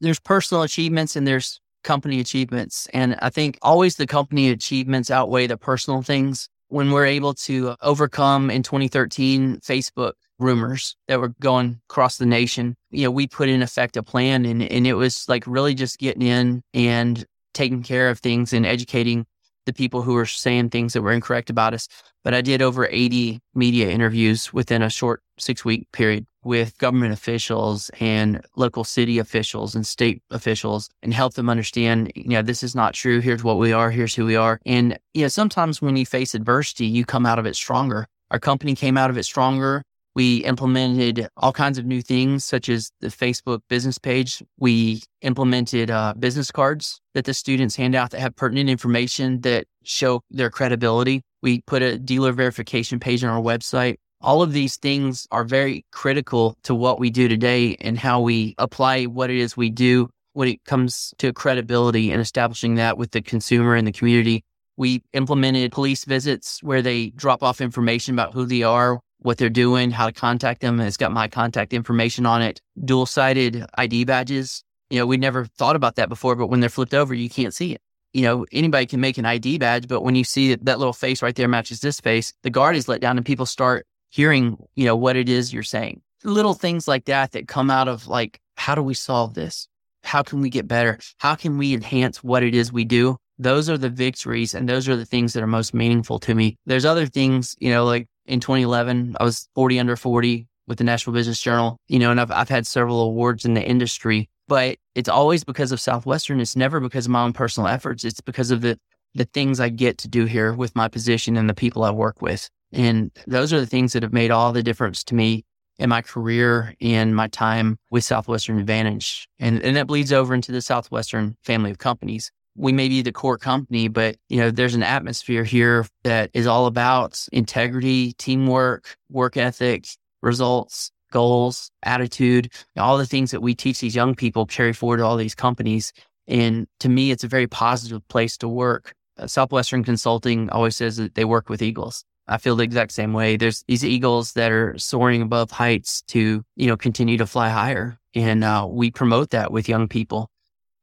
There's 0.00 0.20
personal 0.20 0.62
achievements 0.62 1.16
and 1.16 1.26
there's 1.26 1.60
company 1.84 2.20
achievements. 2.20 2.86
And 2.92 3.16
I 3.22 3.30
think 3.30 3.58
always 3.62 3.96
the 3.96 4.06
company 4.06 4.50
achievements 4.50 5.10
outweigh 5.10 5.46
the 5.46 5.56
personal 5.56 6.02
things. 6.02 6.48
When 6.68 6.90
we're 6.90 7.06
able 7.06 7.32
to 7.34 7.76
overcome 7.80 8.50
in 8.50 8.64
2013 8.64 9.60
Facebook 9.60 10.14
rumors 10.40 10.96
that 11.06 11.20
were 11.20 11.32
going 11.40 11.80
across 11.88 12.18
the 12.18 12.26
nation, 12.26 12.76
you 12.90 13.04
know, 13.04 13.10
we 13.12 13.28
put 13.28 13.48
in 13.48 13.62
effect 13.62 13.96
a 13.96 14.02
plan 14.02 14.44
and, 14.44 14.62
and 14.64 14.84
it 14.84 14.94
was 14.94 15.28
like 15.28 15.44
really 15.46 15.74
just 15.74 15.98
getting 15.98 16.22
in 16.22 16.62
and 16.74 17.24
taking 17.54 17.84
care 17.84 18.10
of 18.10 18.18
things 18.18 18.52
and 18.52 18.66
educating 18.66 19.26
the 19.66 19.72
people 19.72 20.02
who 20.02 20.14
were 20.14 20.26
saying 20.26 20.70
things 20.70 20.92
that 20.94 21.02
were 21.02 21.12
incorrect 21.12 21.50
about 21.50 21.74
us. 21.74 21.88
But 22.24 22.34
I 22.34 22.40
did 22.40 22.62
over 22.62 22.88
80 22.90 23.40
media 23.54 23.90
interviews 23.90 24.52
within 24.52 24.82
a 24.82 24.90
short 24.90 25.22
six 25.38 25.64
week 25.64 25.90
period 25.92 26.26
with 26.42 26.78
government 26.78 27.12
officials 27.12 27.90
and 28.00 28.40
local 28.56 28.84
city 28.84 29.18
officials 29.18 29.74
and 29.74 29.86
state 29.86 30.22
officials 30.30 30.88
and 31.02 31.12
help 31.12 31.34
them 31.34 31.50
understand, 31.50 32.12
you 32.14 32.30
know, 32.30 32.42
this 32.42 32.62
is 32.62 32.74
not 32.74 32.94
true. 32.94 33.20
Here's 33.20 33.44
what 33.44 33.58
we 33.58 33.72
are. 33.72 33.90
Here's 33.90 34.14
who 34.14 34.24
we 34.24 34.36
are. 34.36 34.60
And, 34.64 34.98
you 35.12 35.22
know, 35.22 35.28
sometimes 35.28 35.82
when 35.82 35.96
you 35.96 36.06
face 36.06 36.34
adversity, 36.34 36.86
you 36.86 37.04
come 37.04 37.26
out 37.26 37.38
of 37.38 37.46
it 37.46 37.56
stronger. 37.56 38.06
Our 38.30 38.38
company 38.38 38.74
came 38.74 38.96
out 38.96 39.10
of 39.10 39.18
it 39.18 39.24
stronger. 39.24 39.82
We 40.16 40.38
implemented 40.38 41.28
all 41.36 41.52
kinds 41.52 41.76
of 41.76 41.84
new 41.84 42.00
things, 42.00 42.42
such 42.42 42.70
as 42.70 42.90
the 43.00 43.08
Facebook 43.08 43.60
business 43.68 43.98
page. 43.98 44.42
We 44.58 45.02
implemented 45.20 45.90
uh, 45.90 46.14
business 46.18 46.50
cards 46.50 47.02
that 47.12 47.26
the 47.26 47.34
students 47.34 47.76
hand 47.76 47.94
out 47.94 48.12
that 48.12 48.20
have 48.20 48.34
pertinent 48.34 48.70
information 48.70 49.42
that 49.42 49.66
show 49.84 50.22
their 50.30 50.48
credibility. 50.48 51.20
We 51.42 51.60
put 51.66 51.82
a 51.82 51.98
dealer 51.98 52.32
verification 52.32 52.98
page 52.98 53.24
on 53.24 53.30
our 53.30 53.42
website. 53.42 53.96
All 54.22 54.40
of 54.40 54.54
these 54.54 54.78
things 54.78 55.26
are 55.32 55.44
very 55.44 55.84
critical 55.92 56.56
to 56.62 56.74
what 56.74 56.98
we 56.98 57.10
do 57.10 57.28
today 57.28 57.76
and 57.82 57.98
how 57.98 58.22
we 58.22 58.54
apply 58.56 59.04
what 59.04 59.28
it 59.28 59.36
is 59.36 59.54
we 59.54 59.68
do 59.68 60.08
when 60.32 60.48
it 60.48 60.64
comes 60.64 61.12
to 61.18 61.34
credibility 61.34 62.10
and 62.10 62.22
establishing 62.22 62.76
that 62.76 62.96
with 62.96 63.10
the 63.10 63.20
consumer 63.20 63.74
and 63.74 63.86
the 63.86 63.92
community. 63.92 64.44
We 64.78 65.02
implemented 65.12 65.72
police 65.72 66.06
visits 66.06 66.62
where 66.62 66.80
they 66.80 67.10
drop 67.10 67.42
off 67.42 67.60
information 67.60 68.14
about 68.14 68.32
who 68.32 68.46
they 68.46 68.62
are, 68.62 69.00
what 69.18 69.38
they're 69.38 69.48
doing, 69.48 69.90
how 69.90 70.06
to 70.06 70.12
contact 70.12 70.60
them. 70.60 70.80
It's 70.80 70.96
got 70.96 71.12
my 71.12 71.28
contact 71.28 71.72
information 71.72 72.26
on 72.26 72.42
it. 72.42 72.60
Dual 72.84 73.06
sided 73.06 73.64
ID 73.76 74.04
badges. 74.04 74.62
You 74.90 74.98
know, 74.98 75.06
we 75.06 75.16
never 75.16 75.46
thought 75.46 75.76
about 75.76 75.96
that 75.96 76.08
before, 76.08 76.36
but 76.36 76.46
when 76.46 76.60
they're 76.60 76.68
flipped 76.68 76.94
over, 76.94 77.14
you 77.14 77.28
can't 77.28 77.54
see 77.54 77.72
it. 77.72 77.80
You 78.12 78.22
know, 78.22 78.46
anybody 78.52 78.86
can 78.86 79.00
make 79.00 79.18
an 79.18 79.26
ID 79.26 79.58
badge, 79.58 79.88
but 79.88 80.02
when 80.02 80.14
you 80.14 80.24
see 80.24 80.54
that 80.54 80.78
little 80.78 80.92
face 80.92 81.22
right 81.22 81.34
there 81.34 81.48
matches 81.48 81.80
this 81.80 82.00
face, 82.00 82.32
the 82.42 82.50
guard 82.50 82.76
is 82.76 82.88
let 82.88 83.00
down 83.00 83.16
and 83.16 83.26
people 83.26 83.46
start 83.46 83.86
hearing, 84.10 84.56
you 84.74 84.84
know, 84.84 84.96
what 84.96 85.16
it 85.16 85.28
is 85.28 85.52
you're 85.52 85.62
saying. 85.62 86.00
Little 86.24 86.54
things 86.54 86.88
like 86.88 87.04
that 87.06 87.32
that 87.32 87.48
come 87.48 87.70
out 87.70 87.88
of 87.88 88.06
like, 88.06 88.40
how 88.56 88.74
do 88.74 88.82
we 88.82 88.94
solve 88.94 89.34
this? 89.34 89.68
How 90.02 90.22
can 90.22 90.40
we 90.40 90.50
get 90.50 90.68
better? 90.68 90.98
How 91.18 91.34
can 91.34 91.58
we 91.58 91.74
enhance 91.74 92.22
what 92.22 92.42
it 92.42 92.54
is 92.54 92.72
we 92.72 92.84
do? 92.84 93.16
Those 93.38 93.68
are 93.68 93.76
the 93.76 93.90
victories 93.90 94.54
and 94.54 94.68
those 94.68 94.88
are 94.88 94.96
the 94.96 95.04
things 95.04 95.32
that 95.34 95.42
are 95.42 95.48
most 95.48 95.74
meaningful 95.74 96.18
to 96.20 96.34
me. 96.34 96.56
There's 96.64 96.84
other 96.84 97.06
things, 97.06 97.54
you 97.58 97.70
know, 97.70 97.84
like 97.84 98.06
in 98.26 98.40
2011. 98.40 99.16
I 99.18 99.24
was 99.24 99.48
40 99.54 99.80
under 99.80 99.96
40 99.96 100.46
with 100.66 100.78
the 100.78 100.84
Nashville 100.84 101.14
Business 101.14 101.40
Journal, 101.40 101.78
you 101.88 101.98
know, 101.98 102.10
and 102.10 102.20
I've, 102.20 102.30
I've 102.30 102.48
had 102.48 102.66
several 102.66 103.00
awards 103.02 103.44
in 103.44 103.54
the 103.54 103.62
industry, 103.62 104.28
but 104.48 104.78
it's 104.94 105.08
always 105.08 105.44
because 105.44 105.72
of 105.72 105.80
Southwestern. 105.80 106.40
It's 106.40 106.56
never 106.56 106.80
because 106.80 107.06
of 107.06 107.12
my 107.12 107.22
own 107.22 107.32
personal 107.32 107.68
efforts. 107.68 108.04
It's 108.04 108.20
because 108.20 108.50
of 108.50 108.62
the, 108.62 108.78
the 109.14 109.26
things 109.26 109.60
I 109.60 109.68
get 109.68 109.98
to 109.98 110.08
do 110.08 110.24
here 110.24 110.52
with 110.52 110.74
my 110.74 110.88
position 110.88 111.36
and 111.36 111.48
the 111.48 111.54
people 111.54 111.84
I 111.84 111.90
work 111.90 112.20
with. 112.20 112.50
And 112.72 113.10
those 113.26 113.52
are 113.52 113.60
the 113.60 113.66
things 113.66 113.92
that 113.92 114.02
have 114.02 114.12
made 114.12 114.30
all 114.30 114.52
the 114.52 114.62
difference 114.62 115.04
to 115.04 115.14
me 115.14 115.44
in 115.78 115.88
my 115.88 116.02
career 116.02 116.74
and 116.80 117.14
my 117.14 117.28
time 117.28 117.78
with 117.90 118.02
Southwestern 118.02 118.58
Advantage. 118.58 119.28
And, 119.38 119.62
and 119.62 119.76
that 119.76 119.86
bleeds 119.86 120.12
over 120.12 120.34
into 120.34 120.52
the 120.52 120.62
Southwestern 120.62 121.36
family 121.44 121.70
of 121.70 121.78
companies 121.78 122.32
we 122.56 122.72
may 122.72 122.88
be 122.88 123.02
the 123.02 123.12
core 123.12 123.38
company, 123.38 123.88
but 123.88 124.16
you 124.28 124.38
know, 124.38 124.50
there's 124.50 124.74
an 124.74 124.82
atmosphere 124.82 125.44
here 125.44 125.86
that 126.04 126.30
is 126.34 126.46
all 126.46 126.66
about 126.66 127.26
integrity, 127.32 128.12
teamwork, 128.14 128.96
work 129.10 129.36
ethic, 129.36 129.86
results, 130.22 130.90
goals, 131.12 131.70
attitude, 131.82 132.52
all 132.76 132.98
the 132.98 133.06
things 133.06 133.30
that 133.30 133.40
we 133.40 133.54
teach 133.54 133.80
these 133.80 133.94
young 133.94 134.14
people 134.14 134.46
carry 134.46 134.72
forward 134.72 134.98
to 134.98 135.04
all 135.04 135.16
these 135.16 135.34
companies. 135.34 135.92
And 136.26 136.66
to 136.80 136.88
me, 136.88 137.10
it's 137.10 137.24
a 137.24 137.28
very 137.28 137.46
positive 137.46 138.06
place 138.08 138.36
to 138.38 138.48
work. 138.48 138.94
Uh, 139.18 139.26
Southwestern 139.26 139.84
Consulting 139.84 140.50
always 140.50 140.76
says 140.76 140.96
that 140.96 141.14
they 141.14 141.24
work 141.24 141.48
with 141.48 141.62
eagles. 141.62 142.04
I 142.28 142.38
feel 142.38 142.56
the 142.56 142.64
exact 142.64 142.90
same 142.92 143.12
way. 143.12 143.36
There's 143.36 143.62
these 143.68 143.84
eagles 143.84 144.32
that 144.32 144.50
are 144.50 144.76
soaring 144.78 145.22
above 145.22 145.52
heights 145.52 146.02
to, 146.08 146.44
you 146.56 146.66
know, 146.66 146.76
continue 146.76 147.18
to 147.18 147.26
fly 147.26 147.50
higher. 147.50 147.98
And 148.14 148.42
uh, 148.42 148.66
we 148.68 148.90
promote 148.90 149.30
that 149.30 149.52
with 149.52 149.68
young 149.68 149.86
people. 149.86 150.28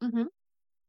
Mm-hmm. 0.01 0.24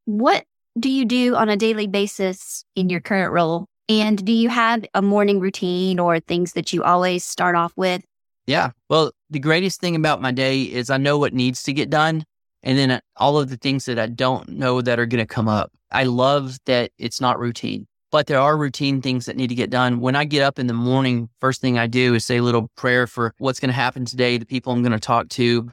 What 0.04 0.44
do 0.78 0.90
you 0.90 1.04
do 1.04 1.36
on 1.36 1.48
a 1.48 1.56
daily 1.56 1.86
basis 1.86 2.64
in 2.74 2.88
your 2.88 3.00
current 3.00 3.32
role? 3.32 3.66
And 3.88 4.24
do 4.24 4.32
you 4.32 4.48
have 4.48 4.84
a 4.94 5.02
morning 5.02 5.40
routine 5.40 5.98
or 5.98 6.20
things 6.20 6.54
that 6.54 6.72
you 6.72 6.82
always 6.82 7.24
start 7.24 7.54
off 7.54 7.72
with? 7.76 8.02
Yeah. 8.46 8.70
Well, 8.88 9.12
the 9.30 9.38
greatest 9.38 9.80
thing 9.80 9.96
about 9.96 10.22
my 10.22 10.32
day 10.32 10.62
is 10.62 10.90
I 10.90 10.96
know 10.96 11.18
what 11.18 11.34
needs 11.34 11.62
to 11.64 11.72
get 11.72 11.90
done. 11.90 12.24
And 12.62 12.78
then 12.78 12.90
uh, 12.90 13.00
all 13.16 13.38
of 13.38 13.50
the 13.50 13.56
things 13.56 13.84
that 13.86 13.98
I 13.98 14.06
don't 14.06 14.48
know 14.48 14.80
that 14.80 14.98
are 14.98 15.06
going 15.06 15.22
to 15.22 15.26
come 15.26 15.48
up. 15.48 15.70
I 15.90 16.04
love 16.04 16.58
that 16.64 16.90
it's 16.98 17.20
not 17.20 17.38
routine 17.38 17.86
but 18.14 18.28
there 18.28 18.38
are 18.38 18.56
routine 18.56 19.02
things 19.02 19.26
that 19.26 19.34
need 19.34 19.48
to 19.48 19.56
get 19.56 19.70
done. 19.70 19.98
When 19.98 20.14
I 20.14 20.24
get 20.24 20.40
up 20.40 20.60
in 20.60 20.68
the 20.68 20.72
morning, 20.72 21.28
first 21.40 21.60
thing 21.60 21.80
I 21.80 21.88
do 21.88 22.14
is 22.14 22.24
say 22.24 22.36
a 22.36 22.44
little 22.44 22.70
prayer 22.76 23.08
for 23.08 23.34
what's 23.38 23.58
going 23.58 23.70
to 23.70 23.74
happen 23.74 24.04
today, 24.04 24.38
the 24.38 24.46
people 24.46 24.72
I'm 24.72 24.82
going 24.82 24.92
to 24.92 25.00
talk 25.00 25.28
to, 25.30 25.68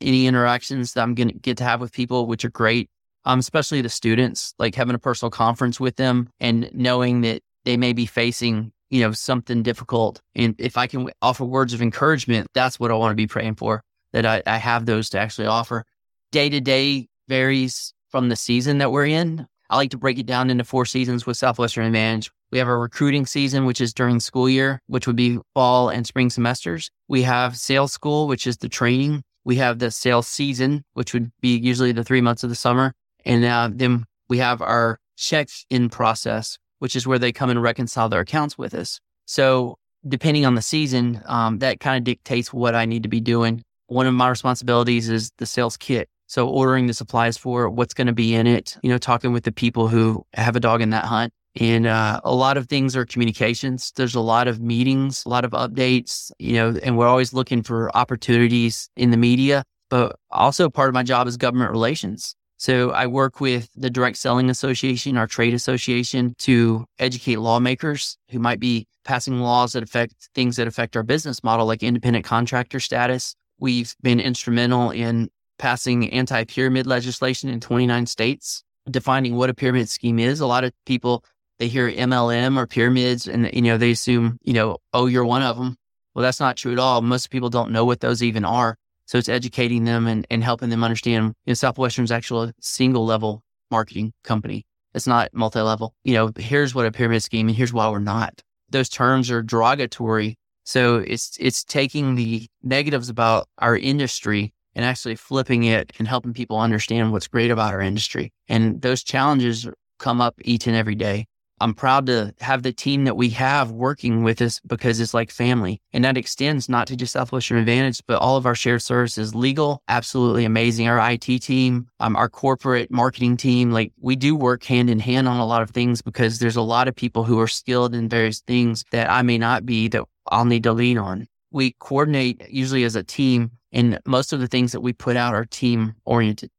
any 0.00 0.26
interactions 0.26 0.94
that 0.94 1.02
I'm 1.02 1.14
going 1.14 1.28
to 1.28 1.34
get 1.34 1.56
to 1.58 1.64
have 1.64 1.80
with 1.80 1.92
people, 1.92 2.26
which 2.26 2.44
are 2.44 2.50
great. 2.50 2.90
Um, 3.26 3.38
especially 3.38 3.80
the 3.80 3.88
students, 3.88 4.54
like 4.58 4.74
having 4.74 4.94
a 4.94 4.98
personal 4.98 5.30
conference 5.30 5.80
with 5.80 5.96
them 5.96 6.28
and 6.40 6.68
knowing 6.74 7.22
that 7.22 7.40
they 7.64 7.78
may 7.78 7.94
be 7.94 8.04
facing, 8.04 8.70
you 8.90 9.00
know, 9.00 9.12
something 9.12 9.62
difficult. 9.62 10.20
And 10.34 10.54
if 10.58 10.76
I 10.76 10.86
can 10.86 11.08
offer 11.22 11.44
words 11.44 11.72
of 11.72 11.80
encouragement, 11.80 12.48
that's 12.52 12.78
what 12.78 12.90
I 12.90 12.94
want 12.94 13.12
to 13.12 13.16
be 13.16 13.26
praying 13.26 13.54
for, 13.54 13.82
that 14.12 14.26
I, 14.26 14.42
I 14.46 14.58
have 14.58 14.84
those 14.84 15.08
to 15.10 15.18
actually 15.18 15.46
offer. 15.46 15.86
Day 16.32 16.50
to 16.50 16.60
day 16.60 17.08
varies 17.26 17.94
from 18.10 18.28
the 18.28 18.36
season 18.36 18.78
that 18.78 18.92
we're 18.92 19.06
in. 19.06 19.46
I 19.70 19.76
like 19.76 19.90
to 19.92 19.98
break 19.98 20.18
it 20.18 20.26
down 20.26 20.50
into 20.50 20.64
four 20.64 20.84
seasons 20.84 21.24
with 21.24 21.38
Southwestern 21.38 21.86
Advantage. 21.86 22.30
We 22.52 22.58
have 22.58 22.68
our 22.68 22.78
recruiting 22.78 23.24
season, 23.24 23.64
which 23.64 23.80
is 23.80 23.94
during 23.94 24.20
school 24.20 24.50
year, 24.50 24.82
which 24.86 25.06
would 25.06 25.16
be 25.16 25.38
fall 25.54 25.88
and 25.88 26.06
spring 26.06 26.28
semesters. 26.28 26.90
We 27.08 27.22
have 27.22 27.56
sales 27.56 27.92
school, 27.92 28.28
which 28.28 28.46
is 28.46 28.58
the 28.58 28.68
training. 28.68 29.22
We 29.44 29.56
have 29.56 29.78
the 29.78 29.90
sales 29.90 30.28
season, 30.28 30.84
which 30.92 31.14
would 31.14 31.32
be 31.40 31.56
usually 31.56 31.92
the 31.92 32.04
three 32.04 32.20
months 32.20 32.44
of 32.44 32.50
the 32.50 32.54
summer. 32.54 32.92
And 33.24 33.44
uh, 33.44 33.70
then 33.72 34.04
we 34.28 34.38
have 34.38 34.60
our 34.62 34.98
check 35.16 35.48
in 35.70 35.88
process, 35.88 36.58
which 36.78 36.96
is 36.96 37.06
where 37.06 37.18
they 37.18 37.32
come 37.32 37.50
and 37.50 37.62
reconcile 37.62 38.08
their 38.08 38.20
accounts 38.20 38.58
with 38.58 38.74
us. 38.74 39.00
So 39.26 39.78
depending 40.06 40.44
on 40.44 40.54
the 40.54 40.62
season, 40.62 41.22
um, 41.26 41.58
that 41.58 41.80
kind 41.80 41.96
of 41.96 42.04
dictates 42.04 42.52
what 42.52 42.74
I 42.74 42.84
need 42.84 43.02
to 43.04 43.08
be 43.08 43.20
doing. 43.20 43.62
One 43.86 44.06
of 44.06 44.14
my 44.14 44.28
responsibilities 44.28 45.08
is 45.08 45.30
the 45.38 45.46
sales 45.46 45.76
kit. 45.76 46.08
So 46.26 46.48
ordering 46.48 46.86
the 46.86 46.94
supplies 46.94 47.36
for 47.36 47.68
what's 47.68 47.94
going 47.94 48.06
to 48.06 48.12
be 48.12 48.34
in 48.34 48.46
it, 48.46 48.76
you 48.82 48.90
know, 48.90 48.98
talking 48.98 49.32
with 49.32 49.44
the 49.44 49.52
people 49.52 49.88
who 49.88 50.26
have 50.32 50.56
a 50.56 50.60
dog 50.60 50.80
in 50.80 50.90
that 50.90 51.04
hunt. 51.04 51.32
And 51.60 51.86
uh, 51.86 52.20
a 52.24 52.34
lot 52.34 52.56
of 52.56 52.68
things 52.68 52.96
are 52.96 53.04
communications. 53.04 53.92
There's 53.94 54.14
a 54.14 54.20
lot 54.20 54.48
of 54.48 54.60
meetings, 54.60 55.22
a 55.24 55.28
lot 55.28 55.44
of 55.44 55.52
updates, 55.52 56.32
you 56.38 56.54
know, 56.54 56.76
and 56.82 56.98
we're 56.98 57.06
always 57.06 57.32
looking 57.32 57.62
for 57.62 57.94
opportunities 57.96 58.88
in 58.96 59.10
the 59.10 59.16
media. 59.16 59.64
But 59.90 60.16
also 60.30 60.68
part 60.68 60.88
of 60.88 60.94
my 60.94 61.04
job 61.04 61.28
is 61.28 61.36
government 61.36 61.70
relations. 61.70 62.34
So 62.64 62.92
I 62.92 63.08
work 63.08 63.42
with 63.42 63.68
the 63.76 63.90
Direct 63.90 64.16
Selling 64.16 64.48
Association, 64.48 65.18
our 65.18 65.26
trade 65.26 65.52
association, 65.52 66.34
to 66.38 66.86
educate 66.98 67.36
lawmakers 67.36 68.16
who 68.30 68.38
might 68.38 68.58
be 68.58 68.86
passing 69.04 69.38
laws 69.40 69.74
that 69.74 69.82
affect 69.82 70.30
things 70.34 70.56
that 70.56 70.66
affect 70.66 70.96
our 70.96 71.02
business 71.02 71.44
model, 71.44 71.66
like 71.66 71.82
independent 71.82 72.24
contractor 72.24 72.80
status. 72.80 73.36
We've 73.58 73.94
been 74.00 74.18
instrumental 74.18 74.92
in 74.92 75.28
passing 75.58 76.10
anti 76.10 76.44
pyramid 76.44 76.86
legislation 76.86 77.50
in 77.50 77.60
29 77.60 78.06
states, 78.06 78.64
defining 78.90 79.36
what 79.36 79.50
a 79.50 79.54
pyramid 79.54 79.90
scheme 79.90 80.18
is. 80.18 80.40
A 80.40 80.46
lot 80.46 80.64
of 80.64 80.72
people, 80.86 81.22
they 81.58 81.68
hear 81.68 81.92
MLM 81.92 82.56
or 82.56 82.66
pyramids 82.66 83.28
and, 83.28 83.50
you 83.52 83.60
know, 83.60 83.76
they 83.76 83.90
assume, 83.90 84.38
you 84.42 84.54
know, 84.54 84.78
oh, 84.94 85.04
you're 85.04 85.26
one 85.26 85.42
of 85.42 85.58
them. 85.58 85.76
Well, 86.14 86.22
that's 86.22 86.40
not 86.40 86.56
true 86.56 86.72
at 86.72 86.78
all. 86.78 87.02
Most 87.02 87.28
people 87.28 87.50
don't 87.50 87.72
know 87.72 87.84
what 87.84 88.00
those 88.00 88.22
even 88.22 88.46
are. 88.46 88.78
So 89.06 89.18
it's 89.18 89.28
educating 89.28 89.84
them 89.84 90.06
and, 90.06 90.26
and 90.30 90.42
helping 90.42 90.70
them 90.70 90.84
understand. 90.84 91.34
You 91.44 91.50
know, 91.50 91.54
Southwestern's 91.54 92.12
actually 92.12 92.48
a 92.48 92.54
single 92.60 93.04
level 93.04 93.42
marketing 93.70 94.12
company. 94.22 94.66
It's 94.94 95.06
not 95.06 95.34
multi 95.34 95.60
level. 95.60 95.94
You 96.04 96.14
know, 96.14 96.32
here's 96.36 96.74
what 96.74 96.86
a 96.86 96.92
pyramid 96.92 97.22
scheme 97.22 97.48
and 97.48 97.56
here's 97.56 97.72
why 97.72 97.88
we're 97.88 97.98
not. 97.98 98.40
Those 98.70 98.88
terms 98.88 99.30
are 99.30 99.42
derogatory. 99.42 100.36
So 100.64 100.96
it's 100.98 101.36
it's 101.38 101.64
taking 101.64 102.14
the 102.14 102.48
negatives 102.62 103.08
about 103.08 103.48
our 103.58 103.76
industry 103.76 104.54
and 104.74 104.84
actually 104.84 105.16
flipping 105.16 105.64
it 105.64 105.92
and 105.98 106.08
helping 106.08 106.32
people 106.32 106.58
understand 106.58 107.12
what's 107.12 107.28
great 107.28 107.50
about 107.50 107.74
our 107.74 107.80
industry. 107.80 108.32
And 108.48 108.80
those 108.82 109.02
challenges 109.02 109.68
come 109.98 110.20
up 110.20 110.34
each 110.44 110.66
and 110.66 110.76
every 110.76 110.94
day. 110.94 111.26
I'm 111.64 111.72
proud 111.72 112.04
to 112.08 112.34
have 112.40 112.62
the 112.62 112.74
team 112.74 113.04
that 113.04 113.16
we 113.16 113.30
have 113.30 113.70
working 113.70 114.22
with 114.22 114.42
us 114.42 114.60
because 114.66 115.00
it's 115.00 115.14
like 115.14 115.30
family. 115.30 115.80
And 115.94 116.04
that 116.04 116.18
extends 116.18 116.68
not 116.68 116.86
to 116.88 116.96
just 116.96 117.14
Southwestern 117.14 117.56
Advantage, 117.56 118.02
but 118.06 118.20
all 118.20 118.36
of 118.36 118.44
our 118.44 118.54
shared 118.54 118.82
services. 118.82 119.34
Legal, 119.34 119.82
absolutely 119.88 120.44
amazing. 120.44 120.88
Our 120.88 121.12
IT 121.12 121.24
team, 121.40 121.88
um, 122.00 122.16
our 122.16 122.28
corporate 122.28 122.90
marketing 122.90 123.38
team, 123.38 123.70
like 123.70 123.92
we 123.98 124.14
do 124.14 124.36
work 124.36 124.62
hand 124.62 124.90
in 124.90 124.98
hand 124.98 125.26
on 125.26 125.38
a 125.40 125.46
lot 125.46 125.62
of 125.62 125.70
things 125.70 126.02
because 126.02 126.38
there's 126.38 126.54
a 126.56 126.60
lot 126.60 126.86
of 126.86 126.94
people 126.94 127.24
who 127.24 127.40
are 127.40 127.48
skilled 127.48 127.94
in 127.94 128.10
various 128.10 128.40
things 128.40 128.84
that 128.90 129.10
I 129.10 129.22
may 129.22 129.38
not 129.38 129.64
be 129.64 129.88
that 129.88 130.04
I'll 130.26 130.44
need 130.44 130.64
to 130.64 130.72
lean 130.74 130.98
on. 130.98 131.26
We 131.50 131.76
coordinate 131.78 132.46
usually 132.50 132.84
as 132.84 132.94
a 132.94 133.02
team 133.02 133.52
and 133.72 133.98
most 134.04 134.34
of 134.34 134.40
the 134.40 134.48
things 134.48 134.72
that 134.72 134.82
we 134.82 134.92
put 134.92 135.16
out 135.16 135.32
are 135.32 135.46
team 135.46 135.94
oriented. 136.04 136.50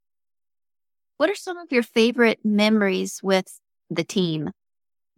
What 1.17 1.29
are 1.29 1.35
some 1.35 1.57
of 1.57 1.71
your 1.71 1.83
favorite 1.83 2.39
memories 2.43 3.19
with 3.21 3.59
the 3.91 4.03
team? 4.03 4.49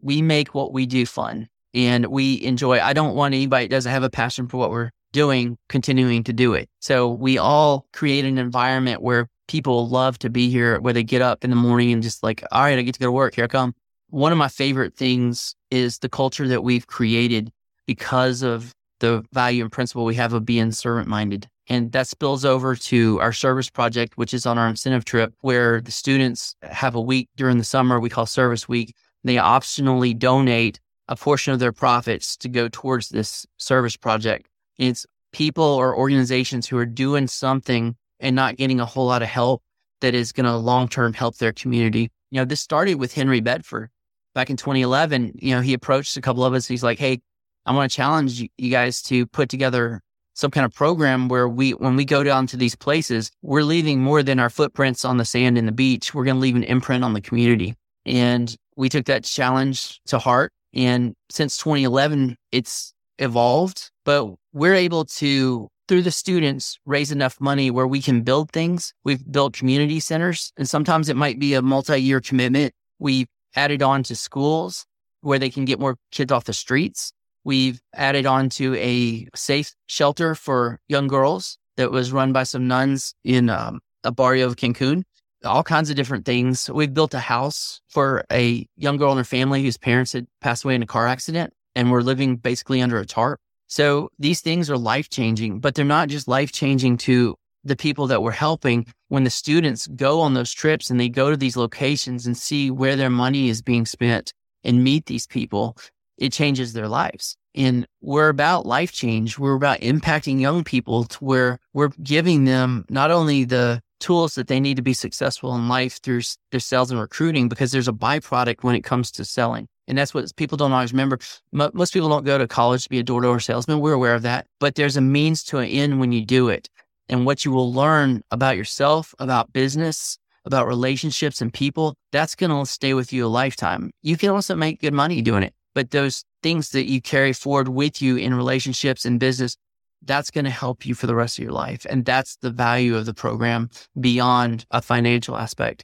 We 0.02 0.22
make 0.22 0.54
what 0.54 0.74
we 0.74 0.86
do 0.86 1.06
fun 1.06 1.48
and 1.74 2.08
we 2.08 2.42
enjoy. 2.44 2.80
I 2.80 2.94
don't 2.94 3.16
want 3.16 3.34
anybody 3.34 3.66
that 3.66 3.72
doesn't 3.72 3.92
have 3.92 4.04
a 4.04 4.10
passion 4.10 4.48
for 4.48 4.58
what 4.58 4.72
we're 4.72 4.92
doing 5.12 5.58
continuing 5.70 6.24
to 6.26 6.34
do 6.34 6.54
it. 6.54 6.70
So 6.80 7.10
we 7.10 7.38
all 7.38 7.86
create 7.94 8.26
an 8.26 8.38
environment 8.38 9.02
where 9.02 9.30
people 9.48 9.88
love 9.88 10.20
to 10.20 10.30
be 10.30 10.50
here, 10.50 10.80
where 10.80 10.94
they 10.94 11.04
get 11.04 11.22
up 11.22 11.44
in 11.44 11.50
the 11.50 11.56
morning 11.56 11.92
and 11.92 12.04
just 12.04 12.24
like, 12.24 12.44
all 12.52 12.62
right, 12.62 12.78
I 12.78 12.82
get 12.82 12.94
to 12.94 13.00
go 13.00 13.08
to 13.08 13.12
work. 13.12 13.36
Here 13.36 13.46
I 13.46 13.48
come. 13.48 13.74
One 14.10 14.32
of 14.32 14.38
my 14.38 14.48
favorite 14.48 14.96
things 14.96 15.56
is 15.72 16.00
the 16.00 16.10
culture 16.10 16.48
that 16.48 16.64
we've 16.64 16.88
created 16.88 17.52
because 17.86 18.42
of 18.42 18.74
the 19.00 19.24
value 19.34 19.64
and 19.64 19.72
principle 19.72 20.06
we 20.06 20.16
have 20.16 20.34
of 20.34 20.46
being 20.46 20.72
servant 20.72 21.08
minded. 21.08 21.48
And 21.70 21.92
that 21.92 22.08
spills 22.08 22.46
over 22.46 22.76
to 22.76 23.20
our 23.20 23.34
service 23.34 23.70
project, 23.70 24.18
which 24.18 24.34
is 24.34 24.46
on 24.46 24.58
our 24.58 24.68
incentive 24.70 25.04
trip, 25.04 25.34
where 25.42 25.82
the 25.82 25.92
students 25.92 26.56
have 26.64 26.96
a 26.96 27.02
week 27.02 27.30
during 27.36 27.58
the 27.58 27.64
summer 27.64 28.00
we 28.00 28.10
call 28.10 28.26
service 28.26 28.70
week. 28.70 28.96
They 29.28 29.36
optionally 29.36 30.18
donate 30.18 30.80
a 31.08 31.16
portion 31.16 31.54
of 31.54 31.60
their 31.60 31.72
profits 31.72 32.38
to 32.38 32.50
go 32.50 32.68
towards 32.70 33.10
this 33.10 33.46
service 33.58 33.98
project. 33.98 34.48
It's 34.78 35.06
people 35.32 35.64
or 35.64 35.98
organizations 35.98 36.68
who 36.68 36.78
are 36.78 36.86
doing 36.86 37.28
something 37.28 37.96
and 38.20 38.36
not 38.36 38.58
getting 38.58 38.80
a 38.80 38.86
whole 38.86 39.06
lot 39.06 39.22
of 39.22 39.28
help 39.28 39.64
that 40.02 40.14
is 40.14 40.32
going 40.32 40.46
to 40.46 40.56
long 40.56 40.88
term 40.88 41.14
help 41.14 41.38
their 41.38 41.54
community. 41.54 42.10
You 42.32 42.42
know, 42.42 42.46
this 42.46 42.62
started 42.62 42.96
with 42.96 43.14
Henry 43.14 43.40
Bedford 43.40 43.90
back 44.34 44.50
in 44.50 44.58
2011. 44.58 45.34
You 45.36 45.56
know, 45.56 45.62
he 45.62 45.74
approached 45.74 46.18
a 46.18 46.22
couple 46.22 46.44
of 46.44 46.54
us. 46.54 46.68
He's 46.68 46.84
like, 46.84 47.00
Hey, 47.00 47.22
I 47.66 47.74
want 47.74 47.92
to 47.92 47.96
challenge 47.96 48.42
you 48.58 48.72
guys 48.72 49.02
to 49.04 49.26
put 49.28 49.50
together 49.50 50.02
some 50.34 50.52
kind 50.52 50.66
of 50.66 50.74
program 50.74 51.30
where 51.30 51.50
we, 51.50 51.72
when 51.72 51.96
we 51.96 52.06
go 52.06 52.24
down 52.24 52.46
to 52.48 52.58
these 52.58 52.76
places, 52.76 53.32
we're 53.42 53.64
leaving 53.64 54.00
more 54.00 54.22
than 54.22 54.40
our 54.40 54.52
footprints 54.52 55.04
on 55.04 55.18
the 55.18 55.26
sand 55.26 55.58
and 55.58 55.68
the 55.68 55.72
beach. 55.72 56.14
We're 56.14 56.26
going 56.26 56.38
to 56.38 56.42
leave 56.42 56.56
an 56.56 56.64
imprint 56.64 57.04
on 57.04 57.14
the 57.14 57.22
community. 57.22 57.76
And 58.06 58.56
we 58.78 58.88
took 58.88 59.06
that 59.06 59.26
challenge 59.26 60.00
to 60.06 60.20
heart. 60.20 60.54
And 60.74 61.16
since 61.30 61.58
2011, 61.58 62.38
it's 62.52 62.94
evolved, 63.18 63.90
but 64.06 64.28
we're 64.54 64.76
able 64.76 65.06
to, 65.06 65.68
through 65.88 66.04
the 66.04 66.12
students, 66.12 66.78
raise 66.86 67.12
enough 67.12 67.42
money 67.42 67.72
where 67.72 67.88
we 67.88 68.02
can 68.02 68.22
build 68.22 68.52
things. 68.52 68.94
We've 69.04 69.30
built 69.30 69.54
community 69.54 70.00
centers, 70.00 70.54
and 70.56 70.70
sometimes 70.70 71.10
it 71.10 71.16
might 71.16 71.40
be 71.40 71.56
a 71.56 71.62
multi 71.62 72.00
year 72.00 72.22
commitment. 72.22 72.74
We've 73.00 73.28
added 73.56 73.82
on 73.82 74.04
to 74.04 74.16
schools 74.16 74.86
where 75.22 75.40
they 75.40 75.50
can 75.50 75.66
get 75.66 75.80
more 75.80 75.98
kids 76.12 76.32
off 76.32 76.46
the 76.46 76.54
streets. 76.54 77.12
We've 77.44 77.82
added 77.96 78.26
on 78.26 78.50
to 78.50 78.76
a 78.76 79.28
safe 79.36 79.74
shelter 79.88 80.36
for 80.36 80.80
young 80.88 81.08
girls 81.08 81.58
that 81.78 81.92
was 81.92 82.12
run 82.12 82.34
by 82.34 82.44
some 82.44 82.68
nuns 82.68 83.16
in 83.24 83.50
um, 83.50 83.80
a 84.04 84.12
barrio 84.12 84.48
of 84.48 84.58
Cancun. 84.58 85.04
All 85.44 85.64
kinds 85.64 85.90
of 85.90 85.96
different 85.96 86.26
things. 86.26 86.70
We've 86.70 86.94
built 86.94 87.14
a 87.14 87.20
house 87.20 87.82
for 87.88 88.26
a 88.32 88.68
young 88.76 88.98
girl 88.98 89.12
and 89.12 89.20
her 89.20 89.24
family 89.24 89.62
whose 89.62 89.78
parents 89.78 90.14
had 90.14 90.28
passed 90.42 90.64
away 90.64 90.76
in 90.76 90.84
a 90.84 90.88
car 90.88 91.08
accident 91.08 91.54
and 91.76 91.92
were 91.92 92.04
living 92.04 92.38
basically 92.38 92.82
under 92.82 92.98
a 92.98 93.06
tarp. 93.06 93.40
So 93.68 94.10
these 94.18 94.42
things 94.42 94.70
are 94.70 94.78
life 94.78 95.10
changing, 95.10 95.60
but 95.60 95.76
they're 95.76 95.86
not 95.86 96.10
just 96.10 96.28
life 96.28 96.52
changing 96.52 96.98
to 97.00 97.36
the 97.64 97.76
people 97.76 98.08
that 98.08 98.24
we're 98.24 98.32
helping. 98.32 98.88
When 99.10 99.26
the 99.26 99.30
students 99.30 99.88
go 99.88 100.22
on 100.22 100.34
those 100.34 100.52
trips 100.52 100.90
and 100.90 101.00
they 101.00 101.10
go 101.10 101.30
to 101.30 101.38
these 101.38 101.58
locations 101.58 102.26
and 102.26 102.36
see 102.36 102.72
where 102.72 102.96
their 102.96 103.10
money 103.10 103.50
is 103.50 103.62
being 103.62 103.86
spent 103.86 104.34
and 104.64 104.84
meet 104.84 105.06
these 105.06 105.28
people, 105.28 105.78
it 106.18 106.32
changes 106.32 106.74
their 106.74 106.88
lives. 106.88 107.38
And 107.54 107.88
we're 108.02 108.30
about 108.30 108.66
life 108.66 108.92
change. 108.92 109.38
We're 109.38 109.56
about 109.56 109.82
impacting 109.82 110.40
young 110.40 110.64
people 110.64 111.04
to 111.06 111.18
where 111.24 111.60
we're 111.74 111.92
giving 112.02 112.46
them 112.46 112.86
not 112.90 113.12
only 113.12 113.44
the 113.44 113.82
tools 114.00 114.36
that 114.36 114.48
they 114.48 114.60
need 114.60 114.78
to 114.78 114.82
be 114.82 114.94
successful 114.94 115.56
in 115.56 115.68
life 115.68 116.02
through 116.02 116.22
their 116.52 116.60
sales 116.60 116.92
and 116.92 117.00
recruiting, 117.00 117.50
because 117.50 117.72
there's 117.72 117.88
a 117.88 117.94
byproduct 117.94 118.64
when 118.64 118.76
it 118.76 118.84
comes 118.84 119.12
to 119.12 119.26
selling. 119.26 119.68
And 119.88 119.98
that's 119.98 120.14
what 120.14 120.36
people 120.36 120.58
don't 120.58 120.74
always 120.74 120.92
remember. 120.92 121.18
Most 121.52 121.94
people 121.94 122.10
don't 122.10 122.26
go 122.26 122.38
to 122.38 122.48
college 122.48 122.84
to 122.84 122.90
be 122.90 123.00
a 123.00 123.04
door 123.04 123.22
to 123.22 123.28
door 123.28 123.40
salesman. 123.40 123.80
We're 123.80 123.94
aware 123.94 124.16
of 124.16 124.24
that, 124.24 124.48
but 124.60 124.76
there's 124.76 124.98
a 124.98 125.02
means 125.02 125.44
to 125.46 125.60
an 125.60 125.70
end 125.70 126.00
when 126.00 126.12
you 126.12 126.26
do 126.26 126.50
it. 126.50 126.70
And 127.10 127.26
what 127.26 127.46
you 127.46 127.52
will 127.52 127.72
learn 127.72 128.22
about 128.32 128.58
yourself, 128.58 129.16
about 129.18 129.54
business, 129.54 130.18
about 130.44 130.68
relationships 130.68 131.42
and 131.42 131.54
people, 131.54 131.96
that's 132.12 132.36
going 132.36 132.50
to 132.50 132.70
stay 132.70 132.94
with 132.94 133.14
you 133.14 133.26
a 133.26 133.28
lifetime. 133.28 133.92
You 134.02 134.18
can 134.18 134.30
also 134.30 134.56
make 134.56 134.82
good 134.82 134.94
money 134.94 135.22
doing 135.22 135.44
it, 135.44 135.54
but 135.74 135.92
those 135.92 136.26
things 136.44 136.72
that 136.72 136.90
you 136.90 137.02
carry 137.02 137.32
forward 137.32 137.70
with 137.70 138.02
you 138.02 138.18
in 138.18 138.34
relationships 138.34 139.06
and 139.06 139.22
business, 139.22 139.56
that's 140.04 140.32
going 140.32 140.46
to 140.46 140.52
help 140.52 140.86
you 140.86 140.96
for 140.96 141.08
the 141.08 141.16
rest 141.16 141.38
of 141.38 141.44
your 141.44 141.54
life. 141.54 141.86
And 141.90 142.06
that's 142.06 142.38
the 142.38 142.52
value 142.52 142.96
of 142.96 143.06
the 143.06 143.14
program 143.14 143.70
beyond 144.00 144.66
a 144.72 144.82
financial 144.82 145.36
aspect 145.38 145.84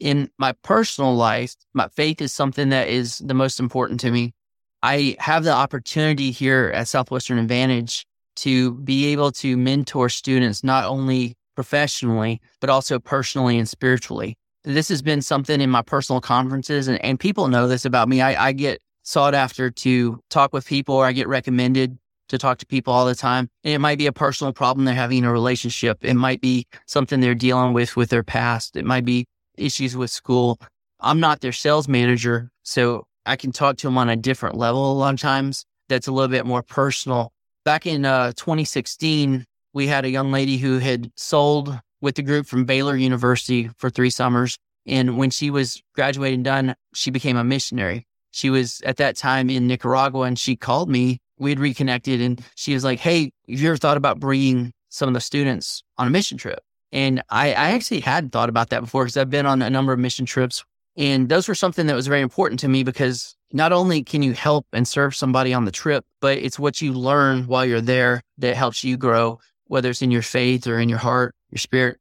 in 0.00 0.30
my 0.38 0.52
personal 0.62 1.14
life, 1.14 1.54
my 1.72 1.88
faith 1.88 2.20
is 2.20 2.32
something 2.32 2.70
that 2.70 2.88
is 2.88 3.18
the 3.18 3.34
most 3.34 3.60
important 3.60 4.00
to 4.00 4.10
me. 4.10 4.34
I 4.82 5.16
have 5.18 5.44
the 5.44 5.52
opportunity 5.52 6.30
here 6.30 6.70
at 6.74 6.88
Southwestern 6.88 7.38
Advantage 7.38 8.06
to 8.36 8.74
be 8.74 9.06
able 9.06 9.32
to 9.32 9.56
mentor 9.56 10.08
students, 10.08 10.64
not 10.64 10.84
only 10.84 11.34
professionally, 11.54 12.40
but 12.60 12.68
also 12.68 12.98
personally 12.98 13.58
and 13.58 13.68
spiritually. 13.68 14.36
This 14.64 14.88
has 14.88 15.02
been 15.02 15.22
something 15.22 15.60
in 15.60 15.70
my 15.70 15.82
personal 15.82 16.20
conferences, 16.20 16.88
and, 16.88 17.02
and 17.02 17.18
people 17.18 17.48
know 17.48 17.68
this 17.68 17.84
about 17.84 18.08
me. 18.08 18.20
I, 18.20 18.48
I 18.48 18.52
get 18.52 18.80
sought 19.04 19.34
after 19.34 19.70
to 19.70 20.20
talk 20.30 20.52
with 20.52 20.66
people, 20.66 20.96
or 20.96 21.06
I 21.06 21.12
get 21.12 21.28
recommended 21.28 21.98
to 22.28 22.38
talk 22.38 22.58
to 22.58 22.66
people 22.66 22.92
all 22.92 23.06
the 23.06 23.14
time. 23.14 23.48
And 23.62 23.74
it 23.74 23.78
might 23.78 23.98
be 23.98 24.06
a 24.06 24.12
personal 24.12 24.52
problem 24.52 24.84
they're 24.84 24.94
having 24.94 25.18
in 25.18 25.24
a 25.24 25.32
relationship. 25.32 25.98
It 26.02 26.14
might 26.14 26.40
be 26.40 26.66
something 26.86 27.20
they're 27.20 27.34
dealing 27.34 27.72
with 27.72 27.96
with 27.96 28.10
their 28.10 28.22
past. 28.22 28.76
It 28.76 28.84
might 28.84 29.04
be 29.04 29.26
issues 29.56 29.96
with 29.96 30.10
school. 30.10 30.58
I'm 31.00 31.20
not 31.20 31.40
their 31.40 31.52
sales 31.52 31.88
manager, 31.88 32.50
so 32.62 33.06
I 33.26 33.36
can 33.36 33.52
talk 33.52 33.76
to 33.78 33.86
them 33.86 33.98
on 33.98 34.08
a 34.08 34.16
different 34.16 34.56
level 34.56 34.92
a 34.92 34.94
lot 34.94 35.14
of 35.14 35.20
times. 35.20 35.64
That's 35.88 36.06
a 36.06 36.12
little 36.12 36.28
bit 36.28 36.46
more 36.46 36.62
personal. 36.62 37.32
Back 37.64 37.86
in 37.86 38.04
uh, 38.04 38.32
2016, 38.32 39.44
we 39.72 39.86
had 39.86 40.04
a 40.04 40.10
young 40.10 40.30
lady 40.30 40.56
who 40.56 40.78
had 40.78 41.10
sold 41.16 41.78
with 42.00 42.14
the 42.14 42.22
group 42.22 42.46
from 42.46 42.64
Baylor 42.64 42.96
University 42.96 43.70
for 43.78 43.90
three 43.90 44.10
summers. 44.10 44.58
And 44.86 45.16
when 45.18 45.30
she 45.30 45.50
was 45.50 45.82
graduating 45.94 46.42
done, 46.42 46.74
she 46.94 47.10
became 47.10 47.36
a 47.36 47.44
missionary. 47.44 48.06
She 48.30 48.50
was 48.50 48.82
at 48.84 48.98
that 48.98 49.16
time 49.16 49.48
in 49.48 49.66
Nicaragua 49.66 50.22
and 50.22 50.38
she 50.38 50.56
called 50.56 50.90
me. 50.90 51.20
We 51.38 51.50
had 51.50 51.58
reconnected 51.58 52.20
and 52.20 52.42
she 52.54 52.74
was 52.74 52.84
like, 52.84 53.00
Hey, 53.00 53.32
have 53.48 53.60
you 53.60 53.68
ever 53.68 53.76
thought 53.76 53.96
about 53.96 54.20
bringing 54.20 54.72
some 54.88 55.08
of 55.08 55.14
the 55.14 55.20
students 55.20 55.82
on 55.98 56.06
a 56.06 56.10
mission 56.10 56.38
trip? 56.38 56.60
And 56.92 57.22
I, 57.28 57.48
I 57.48 57.70
actually 57.72 58.00
had 58.00 58.30
thought 58.30 58.48
about 58.48 58.70
that 58.70 58.80
before 58.80 59.04
because 59.04 59.16
I've 59.16 59.30
been 59.30 59.46
on 59.46 59.62
a 59.62 59.70
number 59.70 59.92
of 59.92 59.98
mission 59.98 60.26
trips. 60.26 60.64
And 60.96 61.28
those 61.28 61.48
were 61.48 61.56
something 61.56 61.86
that 61.88 61.94
was 61.94 62.06
very 62.06 62.20
important 62.20 62.60
to 62.60 62.68
me 62.68 62.84
because 62.84 63.34
not 63.52 63.72
only 63.72 64.04
can 64.04 64.22
you 64.22 64.32
help 64.32 64.66
and 64.72 64.86
serve 64.86 65.16
somebody 65.16 65.52
on 65.52 65.64
the 65.64 65.72
trip, 65.72 66.04
but 66.20 66.38
it's 66.38 66.58
what 66.58 66.80
you 66.80 66.92
learn 66.92 67.48
while 67.48 67.66
you're 67.66 67.80
there 67.80 68.22
that 68.38 68.54
helps 68.54 68.84
you 68.84 68.96
grow, 68.96 69.40
whether 69.66 69.90
it's 69.90 70.02
in 70.02 70.12
your 70.12 70.22
faith 70.22 70.68
or 70.68 70.78
in 70.78 70.88
your 70.88 70.98
heart, 70.98 71.34
your 71.50 71.58
spirit. 71.58 71.98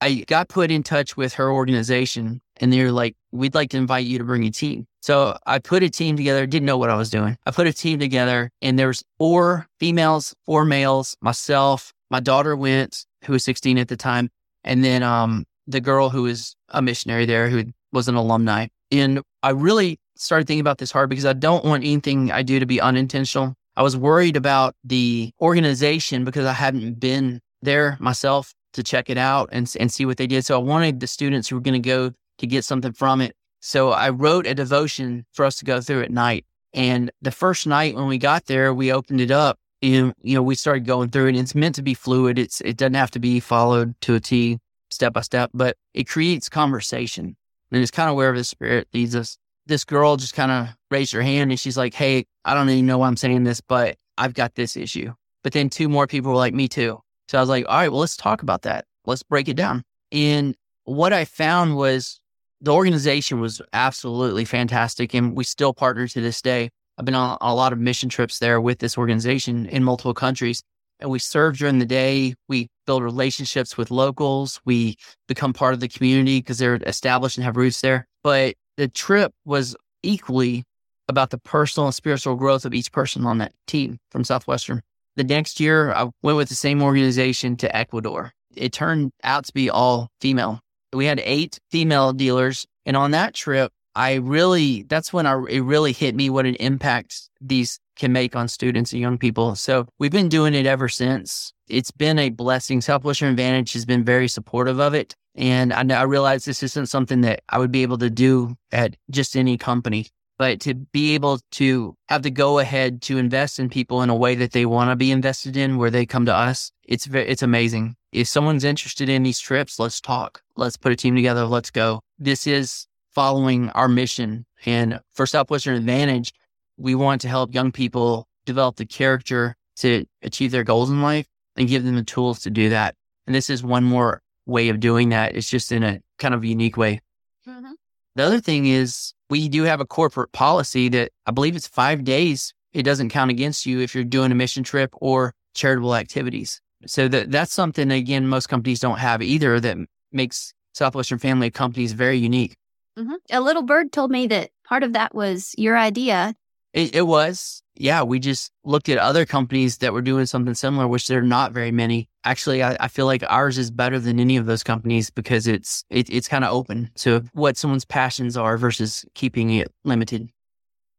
I 0.00 0.24
got 0.28 0.48
put 0.48 0.70
in 0.70 0.84
touch 0.84 1.16
with 1.16 1.34
her 1.34 1.50
organization 1.50 2.40
and 2.60 2.72
they're 2.72 2.92
like, 2.92 3.16
we'd 3.32 3.54
like 3.54 3.70
to 3.70 3.76
invite 3.76 4.06
you 4.06 4.18
to 4.18 4.24
bring 4.24 4.44
a 4.44 4.50
team. 4.50 4.86
So 5.00 5.36
I 5.46 5.58
put 5.58 5.82
a 5.82 5.90
team 5.90 6.16
together, 6.16 6.46
didn't 6.46 6.66
know 6.66 6.78
what 6.78 6.90
I 6.90 6.96
was 6.96 7.10
doing. 7.10 7.36
I 7.46 7.50
put 7.50 7.66
a 7.66 7.72
team 7.72 7.98
together 7.98 8.50
and 8.62 8.78
there's 8.78 9.02
four 9.18 9.66
females, 9.78 10.34
four 10.44 10.64
males, 10.64 11.16
myself, 11.20 11.92
my 12.10 12.20
daughter 12.20 12.56
went, 12.56 13.06
who 13.24 13.34
was 13.34 13.44
16 13.44 13.78
at 13.78 13.88
the 13.88 13.96
time, 13.96 14.30
and 14.64 14.82
then 14.84 15.02
um, 15.02 15.44
the 15.66 15.80
girl 15.80 16.10
who 16.10 16.22
was 16.22 16.54
a 16.70 16.82
missionary 16.82 17.26
there 17.26 17.48
who 17.48 17.64
was 17.92 18.08
an 18.08 18.14
alumni. 18.14 18.66
And 18.90 19.20
I 19.42 19.50
really 19.50 19.98
started 20.16 20.46
thinking 20.46 20.60
about 20.60 20.78
this 20.78 20.90
hard 20.90 21.10
because 21.10 21.26
I 21.26 21.32
don't 21.32 21.64
want 21.64 21.84
anything 21.84 22.32
I 22.32 22.42
do 22.42 22.58
to 22.58 22.66
be 22.66 22.80
unintentional. 22.80 23.54
I 23.76 23.82
was 23.82 23.96
worried 23.96 24.36
about 24.36 24.74
the 24.82 25.30
organization 25.40 26.24
because 26.24 26.46
I 26.46 26.52
hadn't 26.52 26.98
been 26.98 27.40
there 27.62 27.96
myself 28.00 28.52
to 28.72 28.82
check 28.82 29.08
it 29.10 29.18
out 29.18 29.48
and, 29.52 29.72
and 29.78 29.92
see 29.92 30.04
what 30.04 30.16
they 30.16 30.26
did. 30.26 30.44
So 30.44 30.58
I 30.58 30.62
wanted 30.62 31.00
the 31.00 31.06
students 31.06 31.48
who 31.48 31.56
were 31.56 31.62
going 31.62 31.80
to 31.80 31.86
go 31.86 32.12
to 32.38 32.46
get 32.46 32.64
something 32.64 32.92
from 32.92 33.20
it. 33.20 33.36
So 33.60 33.90
I 33.90 34.10
wrote 34.10 34.46
a 34.46 34.54
devotion 34.54 35.26
for 35.32 35.44
us 35.44 35.56
to 35.56 35.64
go 35.64 35.80
through 35.80 36.02
at 36.02 36.10
night. 36.10 36.46
And 36.72 37.10
the 37.22 37.30
first 37.30 37.66
night 37.66 37.94
when 37.94 38.06
we 38.06 38.18
got 38.18 38.46
there, 38.46 38.72
we 38.72 38.92
opened 38.92 39.20
it 39.20 39.30
up 39.30 39.58
and 39.82 40.12
you 40.22 40.34
know 40.34 40.42
we 40.42 40.54
started 40.54 40.84
going 40.84 41.08
through 41.08 41.28
it. 41.28 41.36
it's 41.36 41.54
meant 41.54 41.74
to 41.76 41.82
be 41.82 41.94
fluid. 41.94 42.38
It's 42.38 42.60
it 42.60 42.76
doesn't 42.76 42.94
have 42.94 43.10
to 43.12 43.18
be 43.18 43.40
followed 43.40 43.94
to 44.02 44.14
a 44.14 44.20
T, 44.20 44.58
step 44.90 45.12
by 45.12 45.20
step, 45.22 45.50
but 45.54 45.76
it 45.94 46.08
creates 46.08 46.48
conversation, 46.48 47.36
and 47.70 47.82
it's 47.82 47.90
kind 47.90 48.10
of 48.10 48.16
wherever 48.16 48.36
the 48.36 48.44
spirit 48.44 48.88
leads 48.92 49.14
us. 49.14 49.38
This 49.66 49.84
girl 49.84 50.16
just 50.16 50.34
kind 50.34 50.50
of 50.50 50.68
raised 50.90 51.12
her 51.12 51.22
hand 51.22 51.50
and 51.50 51.60
she's 51.60 51.76
like, 51.76 51.94
"Hey, 51.94 52.26
I 52.44 52.54
don't 52.54 52.68
even 52.70 52.86
know 52.86 52.98
why 52.98 53.06
I'm 53.06 53.16
saying 53.16 53.44
this, 53.44 53.60
but 53.60 53.96
I've 54.16 54.34
got 54.34 54.54
this 54.54 54.76
issue." 54.76 55.12
But 55.42 55.52
then 55.52 55.70
two 55.70 55.88
more 55.88 56.06
people 56.06 56.30
were 56.30 56.36
like, 56.36 56.54
"Me 56.54 56.68
too." 56.68 57.00
So 57.28 57.38
I 57.38 57.40
was 57.40 57.50
like, 57.50 57.66
"All 57.68 57.76
right, 57.76 57.90
well, 57.90 58.00
let's 58.00 58.16
talk 58.16 58.42
about 58.42 58.62
that. 58.62 58.86
Let's 59.06 59.22
break 59.22 59.48
it 59.48 59.56
down." 59.56 59.84
And 60.10 60.56
what 60.84 61.12
I 61.12 61.24
found 61.24 61.76
was 61.76 62.20
the 62.60 62.72
organization 62.72 63.40
was 63.40 63.62
absolutely 63.72 64.44
fantastic, 64.44 65.14
and 65.14 65.36
we 65.36 65.44
still 65.44 65.72
partner 65.72 66.08
to 66.08 66.20
this 66.20 66.42
day. 66.42 66.70
I've 66.96 67.04
been 67.04 67.14
on 67.14 67.38
a 67.40 67.54
lot 67.54 67.72
of 67.72 67.78
mission 67.78 68.08
trips 68.08 68.38
there 68.38 68.60
with 68.60 68.80
this 68.80 68.98
organization 68.98 69.66
in 69.66 69.84
multiple 69.84 70.14
countries. 70.14 70.62
And 71.00 71.10
we 71.10 71.20
serve 71.20 71.56
during 71.56 71.78
the 71.78 71.86
day. 71.86 72.34
We 72.48 72.68
build 72.84 73.04
relationships 73.04 73.76
with 73.76 73.92
locals. 73.92 74.60
We 74.64 74.96
become 75.28 75.52
part 75.52 75.74
of 75.74 75.80
the 75.80 75.88
community 75.88 76.40
because 76.40 76.58
they're 76.58 76.80
established 76.86 77.36
and 77.36 77.44
have 77.44 77.56
roots 77.56 77.80
there. 77.80 78.08
But 78.24 78.56
the 78.76 78.88
trip 78.88 79.32
was 79.44 79.76
equally 80.02 80.64
about 81.08 81.30
the 81.30 81.38
personal 81.38 81.86
and 81.86 81.94
spiritual 81.94 82.34
growth 82.34 82.64
of 82.64 82.74
each 82.74 82.90
person 82.90 83.24
on 83.26 83.38
that 83.38 83.52
team 83.68 83.98
from 84.10 84.24
Southwestern. 84.24 84.82
The 85.14 85.24
next 85.24 85.60
year, 85.60 85.92
I 85.92 86.10
went 86.22 86.36
with 86.36 86.48
the 86.48 86.56
same 86.56 86.82
organization 86.82 87.56
to 87.58 87.76
Ecuador. 87.76 88.32
It 88.56 88.72
turned 88.72 89.12
out 89.22 89.44
to 89.46 89.52
be 89.52 89.70
all 89.70 90.08
female. 90.20 90.60
We 90.92 91.06
had 91.06 91.20
eight 91.24 91.58
female 91.70 92.12
dealers. 92.12 92.66
And 92.86 92.96
on 92.96 93.10
that 93.12 93.34
trip, 93.34 93.72
I 93.94 94.14
really, 94.14 94.84
that's 94.84 95.12
when 95.12 95.26
I, 95.26 95.34
it 95.48 95.60
really 95.60 95.92
hit 95.92 96.14
me 96.14 96.30
what 96.30 96.46
an 96.46 96.54
impact 96.56 97.28
these 97.40 97.80
can 97.96 98.12
make 98.12 98.36
on 98.36 98.48
students 98.48 98.92
and 98.92 99.00
young 99.00 99.18
people. 99.18 99.56
So 99.56 99.86
we've 99.98 100.12
been 100.12 100.28
doing 100.28 100.54
it 100.54 100.66
ever 100.66 100.88
since. 100.88 101.52
It's 101.68 101.90
been 101.90 102.18
a 102.18 102.30
blessing. 102.30 102.80
Southwestern 102.80 103.30
Advantage 103.30 103.72
has 103.72 103.84
been 103.84 104.04
very 104.04 104.28
supportive 104.28 104.78
of 104.78 104.94
it. 104.94 105.14
And 105.34 105.72
I, 105.72 106.00
I 106.00 106.02
realize 106.02 106.44
this 106.44 106.62
isn't 106.62 106.86
something 106.86 107.20
that 107.22 107.42
I 107.48 107.58
would 107.58 107.72
be 107.72 107.82
able 107.82 107.98
to 107.98 108.10
do 108.10 108.56
at 108.72 108.96
just 109.10 109.36
any 109.36 109.58
company, 109.58 110.06
but 110.38 110.60
to 110.60 110.74
be 110.74 111.14
able 111.14 111.40
to 111.52 111.96
have 112.08 112.22
the 112.22 112.30
go 112.30 112.60
ahead 112.60 113.02
to 113.02 113.18
invest 113.18 113.58
in 113.58 113.68
people 113.68 114.02
in 114.02 114.08
a 114.08 114.14
way 114.14 114.36
that 114.36 114.52
they 114.52 114.64
want 114.64 114.90
to 114.90 114.96
be 114.96 115.10
invested 115.10 115.56
in, 115.56 115.76
where 115.76 115.90
they 115.90 116.06
come 116.06 116.24
to 116.26 116.34
us, 116.34 116.70
it's 116.84 117.06
it's 117.08 117.42
amazing. 117.42 117.96
If 118.12 118.28
someone's 118.28 118.64
interested 118.64 119.08
in 119.08 119.24
these 119.24 119.40
trips, 119.40 119.78
let's 119.78 120.00
talk. 120.00 120.40
Let's 120.56 120.76
put 120.76 120.92
a 120.92 120.96
team 120.96 121.14
together. 121.14 121.44
Let's 121.44 121.70
go. 121.70 122.00
This 122.18 122.46
is 122.46 122.86
following 123.10 123.68
our 123.70 123.88
mission. 123.88 124.46
And 124.64 125.00
for 125.12 125.26
Southwestern 125.26 125.76
Advantage, 125.76 126.32
we 126.76 126.94
want 126.94 127.20
to 127.22 127.28
help 127.28 127.52
young 127.52 127.72
people 127.72 128.28
develop 128.46 128.76
the 128.76 128.86
character 128.86 129.56
to 129.76 130.06
achieve 130.22 130.52
their 130.52 130.64
goals 130.64 130.88
in 130.88 131.02
life 131.02 131.26
and 131.56 131.68
give 131.68 131.84
them 131.84 131.96
the 131.96 132.04
tools 132.04 132.40
to 132.40 132.50
do 132.50 132.70
that. 132.70 132.94
And 133.26 133.34
this 133.34 133.50
is 133.50 133.62
one 133.62 133.84
more 133.84 134.22
way 134.46 134.68
of 134.68 134.80
doing 134.80 135.10
that. 135.10 135.36
It's 135.36 135.50
just 135.50 135.72
in 135.72 135.82
a 135.82 136.00
kind 136.18 136.32
of 136.32 136.44
unique 136.44 136.76
way. 136.76 137.00
Mm-hmm. 137.46 137.72
The 138.14 138.22
other 138.22 138.40
thing 138.40 138.66
is 138.66 139.12
we 139.30 139.48
do 139.48 139.64
have 139.64 139.80
a 139.80 139.86
corporate 139.86 140.32
policy 140.32 140.88
that 140.90 141.12
I 141.26 141.30
believe 141.30 141.56
it's 141.56 141.68
five 141.68 142.04
days. 142.04 142.54
It 142.72 142.82
doesn't 142.82 143.10
count 143.10 143.30
against 143.30 143.66
you 143.66 143.80
if 143.80 143.94
you're 143.94 144.04
doing 144.04 144.32
a 144.32 144.34
mission 144.34 144.62
trip 144.62 144.90
or 144.94 145.34
charitable 145.54 145.94
activities. 145.94 146.60
So 146.86 147.08
that 147.08 147.30
that's 147.30 147.52
something 147.52 147.90
again 147.90 148.26
most 148.28 148.48
companies 148.48 148.80
don't 148.80 148.98
have 148.98 149.22
either 149.22 149.58
that 149.60 149.76
makes 150.12 150.54
Southwestern 150.74 151.18
Family 151.18 151.50
Companies 151.50 151.92
very 151.92 152.18
unique. 152.18 152.56
Mm-hmm. 152.96 153.14
A 153.30 153.40
little 153.40 153.62
bird 153.62 153.92
told 153.92 154.10
me 154.10 154.26
that 154.28 154.50
part 154.64 154.82
of 154.82 154.92
that 154.92 155.14
was 155.14 155.54
your 155.58 155.76
idea. 155.76 156.34
It, 156.72 156.94
it, 156.94 157.06
was. 157.06 157.62
Yeah. 157.74 158.02
We 158.02 158.18
just 158.18 158.52
looked 158.64 158.88
at 158.88 158.98
other 158.98 159.24
companies 159.24 159.78
that 159.78 159.92
were 159.92 160.02
doing 160.02 160.26
something 160.26 160.54
similar, 160.54 160.86
which 160.86 161.06
there 161.06 161.20
are 161.20 161.22
not 161.22 161.52
very 161.52 161.70
many. 161.70 162.08
Actually, 162.24 162.62
I, 162.62 162.76
I 162.78 162.88
feel 162.88 163.06
like 163.06 163.24
ours 163.28 163.56
is 163.56 163.70
better 163.70 163.98
than 163.98 164.20
any 164.20 164.36
of 164.36 164.46
those 164.46 164.62
companies 164.62 165.10
because 165.10 165.46
it's 165.46 165.84
it, 165.88 166.10
it's 166.10 166.28
kind 166.28 166.44
of 166.44 166.52
open 166.52 166.90
to 166.96 167.24
what 167.32 167.56
someone's 167.56 167.84
passions 167.84 168.36
are 168.36 168.58
versus 168.58 169.04
keeping 169.14 169.50
it 169.50 169.72
limited. 169.84 170.28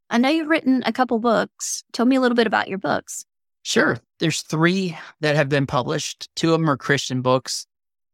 I 0.10 0.18
know 0.18 0.30
you've 0.30 0.50
written 0.50 0.82
a 0.86 0.92
couple 0.92 1.20
books. 1.20 1.84
Tell 1.94 2.06
me 2.06 2.16
a 2.16 2.22
little 2.22 2.36
bit 2.36 2.48
about 2.48 2.68
your 2.68 2.80
books. 2.80 3.26
Sure. 3.62 3.98
There's 4.20 4.42
three 4.42 4.98
that 5.22 5.36
have 5.36 5.50
been 5.50 5.68
published. 5.68 6.30
Two 6.36 6.54
of 6.54 6.60
them 6.60 6.70
are 6.70 6.78
Christian 6.78 7.22
books. 7.22 7.68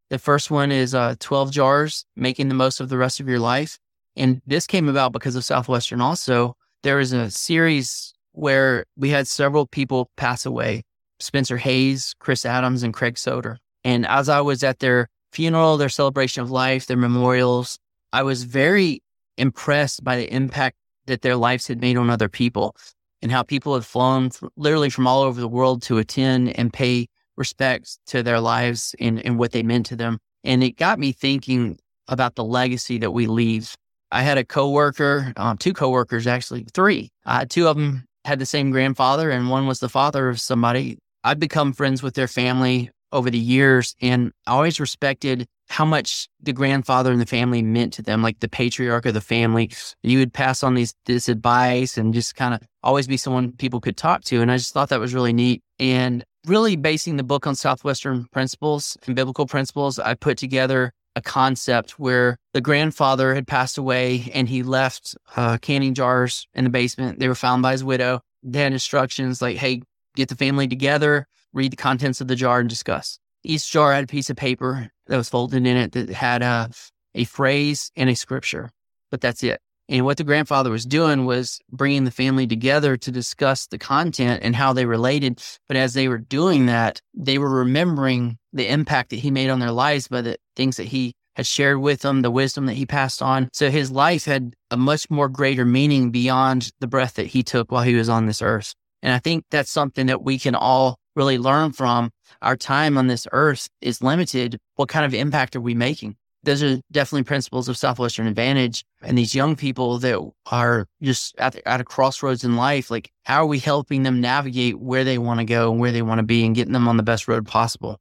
The 0.09 0.19
first 0.19 0.51
one 0.51 0.71
is 0.71 0.93
uh, 0.93 1.15
12 1.19 1.51
jars, 1.51 2.05
making 2.15 2.49
the 2.49 2.55
most 2.55 2.79
of 2.79 2.89
the 2.89 2.97
rest 2.97 3.19
of 3.19 3.29
your 3.29 3.39
life. 3.39 3.79
And 4.15 4.41
this 4.45 4.67
came 4.67 4.87
about 4.87 5.13
because 5.13 5.35
of 5.35 5.43
Southwestern 5.43 6.01
also. 6.01 6.55
There 6.85 6.99
is 6.99 7.13
a 7.13 7.31
series 7.31 8.13
where 8.33 8.85
we 8.95 9.09
had 9.09 9.27
several 9.27 9.65
people 9.65 10.11
pass 10.17 10.45
away 10.45 10.83
Spencer 11.19 11.57
Hayes, 11.57 12.13
Chris 12.19 12.45
Adams, 12.45 12.83
and 12.83 12.93
Craig 12.93 13.15
Soder. 13.15 13.57
And 13.83 14.05
as 14.05 14.29
I 14.29 14.41
was 14.41 14.63
at 14.63 14.77
their 14.77 15.09
funeral, 15.31 15.77
their 15.77 15.89
celebration 15.89 16.43
of 16.43 16.51
life, 16.51 16.85
their 16.85 16.95
memorials, 16.95 17.79
I 18.13 18.21
was 18.21 18.43
very 18.43 19.01
impressed 19.35 20.03
by 20.03 20.15
the 20.17 20.31
impact 20.31 20.77
that 21.07 21.23
their 21.23 21.35
lives 21.35 21.65
had 21.65 21.81
made 21.81 21.97
on 21.97 22.11
other 22.11 22.29
people 22.29 22.75
and 23.19 23.31
how 23.31 23.41
people 23.41 23.73
had 23.73 23.83
flown 23.83 24.29
literally 24.55 24.91
from 24.91 25.07
all 25.07 25.23
over 25.23 25.41
the 25.41 25.47
world 25.47 25.81
to 25.81 25.97
attend 25.97 26.55
and 26.55 26.71
pay 26.71 27.07
respects 27.35 27.97
to 28.05 28.21
their 28.21 28.39
lives 28.39 28.93
and, 28.99 29.25
and 29.25 29.39
what 29.39 29.53
they 29.53 29.63
meant 29.63 29.87
to 29.87 29.95
them. 29.95 30.19
And 30.43 30.63
it 30.63 30.77
got 30.77 30.99
me 30.99 31.13
thinking 31.13 31.79
about 32.07 32.35
the 32.35 32.43
legacy 32.43 32.99
that 32.99 33.09
we 33.09 33.25
leave. 33.25 33.75
I 34.15 34.21
had 34.21 34.37
a 34.37 34.45
coworker, 34.45 35.33
um, 35.35 35.57
two 35.57 35.73
coworkers 35.73 36.25
actually, 36.25 36.65
three. 36.73 37.09
Uh, 37.25 37.43
two 37.49 37.67
of 37.67 37.75
them 37.75 38.05
had 38.23 38.39
the 38.39 38.45
same 38.45 38.71
grandfather, 38.71 39.29
and 39.29 39.49
one 39.49 39.67
was 39.67 39.81
the 39.81 39.89
father 39.89 40.29
of 40.29 40.39
somebody. 40.39 40.97
I'd 41.25 41.37
become 41.37 41.73
friends 41.73 42.01
with 42.01 42.13
their 42.13 42.29
family 42.29 42.89
over 43.11 43.29
the 43.29 43.37
years, 43.37 43.93
and 44.01 44.31
I 44.47 44.51
always 44.51 44.79
respected 44.79 45.45
how 45.67 45.83
much 45.83 46.29
the 46.41 46.53
grandfather 46.53 47.11
and 47.11 47.19
the 47.19 47.25
family 47.25 47.61
meant 47.61 47.91
to 47.93 48.01
them, 48.01 48.21
like 48.21 48.39
the 48.39 48.47
patriarch 48.47 49.05
of 49.05 49.13
the 49.13 49.19
family. 49.19 49.69
You 50.01 50.19
would 50.19 50.31
pass 50.31 50.63
on 50.63 50.75
these 50.75 50.93
this 51.05 51.27
advice 51.27 51.97
and 51.97 52.13
just 52.13 52.35
kind 52.35 52.53
of 52.53 52.61
always 52.83 53.07
be 53.07 53.17
someone 53.17 53.51
people 53.51 53.81
could 53.81 53.97
talk 53.97 54.23
to. 54.25 54.41
And 54.41 54.49
I 54.49 54.55
just 54.55 54.73
thought 54.73 54.87
that 54.89 54.99
was 55.01 55.13
really 55.13 55.33
neat. 55.33 55.61
And 55.77 56.23
really 56.47 56.77
basing 56.77 57.17
the 57.17 57.23
book 57.23 57.47
on 57.47 57.55
Southwestern 57.55 58.27
principles 58.31 58.95
and 59.07 59.13
biblical 59.13 59.45
principles, 59.45 59.99
I 59.99 60.13
put 60.13 60.37
together 60.37 60.93
a 61.15 61.21
concept 61.21 61.97
where 61.99 62.37
the 62.53 62.61
grandfather 62.61 63.33
had 63.33 63.47
passed 63.47 63.77
away 63.77 64.29
and 64.33 64.49
he 64.49 64.63
left 64.63 65.15
uh, 65.35 65.57
canning 65.57 65.93
jars 65.93 66.47
in 66.53 66.63
the 66.63 66.69
basement. 66.69 67.19
They 67.19 67.27
were 67.27 67.35
found 67.35 67.61
by 67.61 67.71
his 67.71 67.83
widow. 67.83 68.21
They 68.43 68.61
had 68.61 68.73
instructions 68.73 69.41
like, 69.41 69.57
hey, 69.57 69.81
get 70.15 70.29
the 70.29 70.35
family 70.35 70.67
together, 70.67 71.27
read 71.53 71.71
the 71.71 71.77
contents 71.77 72.21
of 72.21 72.27
the 72.27 72.35
jar, 72.35 72.59
and 72.59 72.69
discuss. 72.69 73.19
Each 73.43 73.69
jar 73.69 73.93
had 73.93 74.03
a 74.03 74.07
piece 74.07 74.29
of 74.29 74.35
paper 74.35 74.91
that 75.07 75.17
was 75.17 75.29
folded 75.29 75.65
in 75.65 75.77
it 75.77 75.93
that 75.93 76.09
had 76.09 76.41
a, 76.41 76.69
a 77.13 77.23
phrase 77.23 77.91
and 77.95 78.09
a 78.09 78.15
scripture, 78.15 78.71
but 79.09 79.21
that's 79.21 79.43
it. 79.43 79.61
And 79.87 80.03
what 80.03 80.17
the 80.17 80.23
grandfather 80.23 80.71
was 80.71 80.85
doing 80.85 81.25
was 81.25 81.59
bringing 81.71 82.05
the 82.05 82.11
family 82.11 82.47
together 82.47 82.97
to 82.97 83.11
discuss 83.11 83.67
the 83.67 83.77
content 83.77 84.41
and 84.43 84.55
how 84.55 84.73
they 84.73 84.85
related. 84.85 85.41
But 85.67 85.77
as 85.77 85.93
they 85.93 86.07
were 86.07 86.17
doing 86.17 86.65
that, 86.65 87.01
they 87.13 87.37
were 87.37 87.49
remembering 87.49 88.37
the 88.51 88.67
impact 88.67 89.11
that 89.11 89.19
he 89.19 89.29
made 89.29 89.49
on 89.49 89.59
their 89.59 89.71
lives 89.71 90.07
by 90.07 90.21
the 90.21 90.37
things 90.55 90.77
that 90.77 90.87
he 90.87 91.13
had 91.35 91.45
shared 91.45 91.79
with 91.79 92.01
them, 92.01 92.21
the 92.21 92.31
wisdom 92.31 92.65
that 92.65 92.73
he 92.73 92.85
passed 92.85 93.21
on. 93.21 93.49
So 93.53 93.69
his 93.69 93.91
life 93.91 94.25
had 94.25 94.55
a 94.71 94.77
much 94.77 95.09
more 95.09 95.29
greater 95.29 95.65
meaning 95.65 96.09
beyond 96.09 96.71
the 96.79 96.87
breath 96.87 97.15
that 97.15 97.27
he 97.27 97.43
took 97.43 97.71
while 97.71 97.83
he 97.83 97.95
was 97.95 98.09
on 98.09 98.25
this 98.25 98.41
earth. 98.41 98.73
And 99.03 99.13
I 99.13 99.19
think 99.19 99.43
that's 99.51 99.69
something 99.69 100.07
that 100.07 100.23
we 100.23 100.39
can 100.39 100.55
all 100.55 100.97
really 101.15 101.37
learn 101.37 101.73
from. 101.73 102.11
Our 102.41 102.55
time 102.55 102.97
on 102.97 103.07
this 103.07 103.27
earth 103.31 103.69
is 103.81 104.01
limited. 104.01 104.57
What 104.75 104.89
kind 104.89 105.05
of 105.05 105.13
impact 105.13 105.55
are 105.55 105.61
we 105.61 105.75
making? 105.75 106.15
Those 106.45 106.63
are 106.63 106.79
definitely 106.91 107.23
principles 107.23 107.67
of 107.67 107.77
Southwestern 107.77 108.27
Advantage. 108.27 108.85
And 109.01 109.17
these 109.17 109.35
young 109.35 109.55
people 109.55 109.97
that 109.99 110.19
are 110.45 110.87
just 111.01 111.35
at, 111.37 111.55
at 111.65 111.81
a 111.81 111.83
crossroads 111.83 112.43
in 112.43 112.55
life, 112.55 112.89
like 112.89 113.11
how 113.23 113.43
are 113.43 113.47
we 113.47 113.59
helping 113.59 114.03
them 114.03 114.21
navigate 114.21 114.79
where 114.79 115.03
they 115.03 115.17
want 115.17 115.39
to 115.39 115.45
go 115.45 115.71
and 115.71 115.79
where 115.79 115.91
they 115.91 116.01
want 116.01 116.19
to 116.19 116.23
be 116.23 116.45
and 116.45 116.55
getting 116.55 116.73
them 116.73 116.87
on 116.87 116.97
the 116.97 117.03
best 117.03 117.27
road 117.27 117.45
possible? 117.45 117.99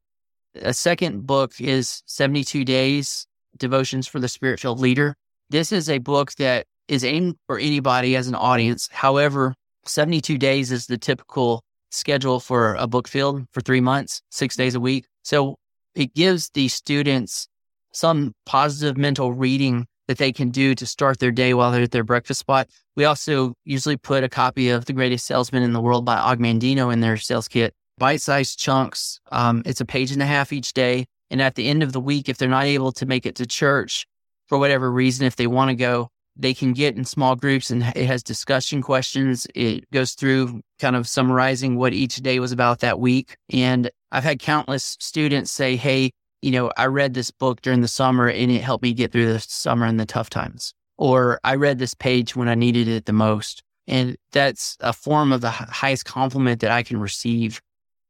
A 0.56 0.72
second 0.72 1.26
book 1.26 1.60
is 1.60 2.02
72 2.06 2.64
Days 2.64 3.26
Devotions 3.56 4.06
for 4.06 4.20
the 4.20 4.28
Spirit 4.28 4.60
Filled 4.60 4.80
Leader. 4.80 5.16
This 5.50 5.72
is 5.72 5.88
a 5.90 5.98
book 5.98 6.32
that 6.34 6.66
is 6.86 7.04
aimed 7.04 7.36
for 7.46 7.58
anybody 7.58 8.14
as 8.16 8.28
an 8.28 8.34
audience. 8.34 8.88
However, 8.92 9.54
72 9.86 10.38
days 10.38 10.72
is 10.72 10.86
the 10.86 10.98
typical 10.98 11.62
schedule 11.90 12.40
for 12.40 12.74
a 12.74 12.86
book 12.86 13.08
field 13.08 13.46
for 13.52 13.60
three 13.60 13.80
months, 13.80 14.22
six 14.30 14.56
days 14.56 14.74
a 14.74 14.80
week. 14.80 15.06
So 15.22 15.56
it 15.94 16.14
gives 16.14 16.50
the 16.50 16.68
students 16.68 17.48
some 17.94 18.34
positive 18.46 18.96
mental 18.96 19.32
reading 19.32 19.86
that 20.08 20.18
they 20.18 20.32
can 20.32 20.50
do 20.50 20.74
to 20.74 20.86
start 20.86 21.18
their 21.18 21.30
day 21.30 21.54
while 21.54 21.70
they're 21.70 21.82
at 21.82 21.90
their 21.90 22.04
breakfast 22.04 22.40
spot. 22.40 22.68
We 22.96 23.04
also 23.04 23.54
usually 23.64 23.96
put 23.96 24.24
a 24.24 24.28
copy 24.28 24.68
of 24.68 24.84
The 24.84 24.92
Greatest 24.92 25.26
Salesman 25.26 25.62
in 25.62 25.72
the 25.72 25.80
World 25.80 26.04
by 26.04 26.18
Og 26.18 26.38
Mandino 26.38 26.92
in 26.92 27.00
their 27.00 27.16
sales 27.16 27.48
kit. 27.48 27.74
Bite 27.96 28.20
sized 28.20 28.58
chunks. 28.58 29.20
Um, 29.32 29.62
it's 29.64 29.80
a 29.80 29.86
page 29.86 30.10
and 30.12 30.22
a 30.22 30.26
half 30.26 30.52
each 30.52 30.72
day. 30.72 31.06
And 31.30 31.40
at 31.40 31.54
the 31.54 31.68
end 31.68 31.82
of 31.82 31.92
the 31.92 32.00
week, 32.00 32.28
if 32.28 32.36
they're 32.36 32.48
not 32.48 32.64
able 32.64 32.92
to 32.92 33.06
make 33.06 33.24
it 33.24 33.36
to 33.36 33.46
church 33.46 34.06
for 34.46 34.58
whatever 34.58 34.90
reason, 34.90 35.26
if 35.26 35.36
they 35.36 35.46
want 35.46 35.70
to 35.70 35.74
go, 35.74 36.10
they 36.36 36.52
can 36.52 36.72
get 36.72 36.96
in 36.96 37.04
small 37.04 37.36
groups 37.36 37.70
and 37.70 37.82
it 37.82 38.06
has 38.06 38.22
discussion 38.22 38.82
questions. 38.82 39.46
It 39.54 39.88
goes 39.90 40.12
through 40.12 40.60
kind 40.80 40.96
of 40.96 41.08
summarizing 41.08 41.76
what 41.76 41.92
each 41.92 42.16
day 42.16 42.40
was 42.40 42.52
about 42.52 42.80
that 42.80 42.98
week. 42.98 43.36
And 43.50 43.90
I've 44.10 44.24
had 44.24 44.40
countless 44.40 44.96
students 45.00 45.50
say, 45.50 45.76
Hey, 45.76 46.10
you 46.44 46.50
know, 46.50 46.70
I 46.76 46.86
read 46.86 47.14
this 47.14 47.30
book 47.30 47.62
during 47.62 47.80
the 47.80 47.88
summer 47.88 48.28
and 48.28 48.52
it 48.52 48.60
helped 48.60 48.82
me 48.82 48.92
get 48.92 49.12
through 49.12 49.32
the 49.32 49.40
summer 49.40 49.86
and 49.86 49.98
the 49.98 50.04
tough 50.04 50.28
times. 50.28 50.74
Or 50.98 51.40
I 51.42 51.54
read 51.54 51.78
this 51.78 51.94
page 51.94 52.36
when 52.36 52.48
I 52.48 52.54
needed 52.54 52.86
it 52.86 53.06
the 53.06 53.14
most. 53.14 53.62
And 53.88 54.18
that's 54.30 54.76
a 54.80 54.92
form 54.92 55.32
of 55.32 55.40
the 55.40 55.50
highest 55.50 56.04
compliment 56.04 56.60
that 56.60 56.70
I 56.70 56.82
can 56.82 57.00
receive. 57.00 57.62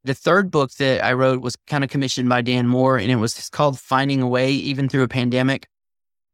The 0.03 0.15
third 0.15 0.51
book 0.51 0.73
that 0.73 1.05
I 1.05 1.13
wrote 1.13 1.43
was 1.43 1.55
kind 1.69 1.85
of 1.85 1.91
commissioned 1.91 2.29
by 2.29 2.43
Dan 2.43 2.67
Moore 2.67 2.99
and 2.99 3.09
it 3.09 3.17
was 3.17 3.49
called 3.51 3.79
Finding 3.79 4.21
a 4.21 4.27
Way, 4.27 4.51
even 4.51 4.89
through 4.89 5.05
a 5.05 5.09
pandemic. 5.09 5.69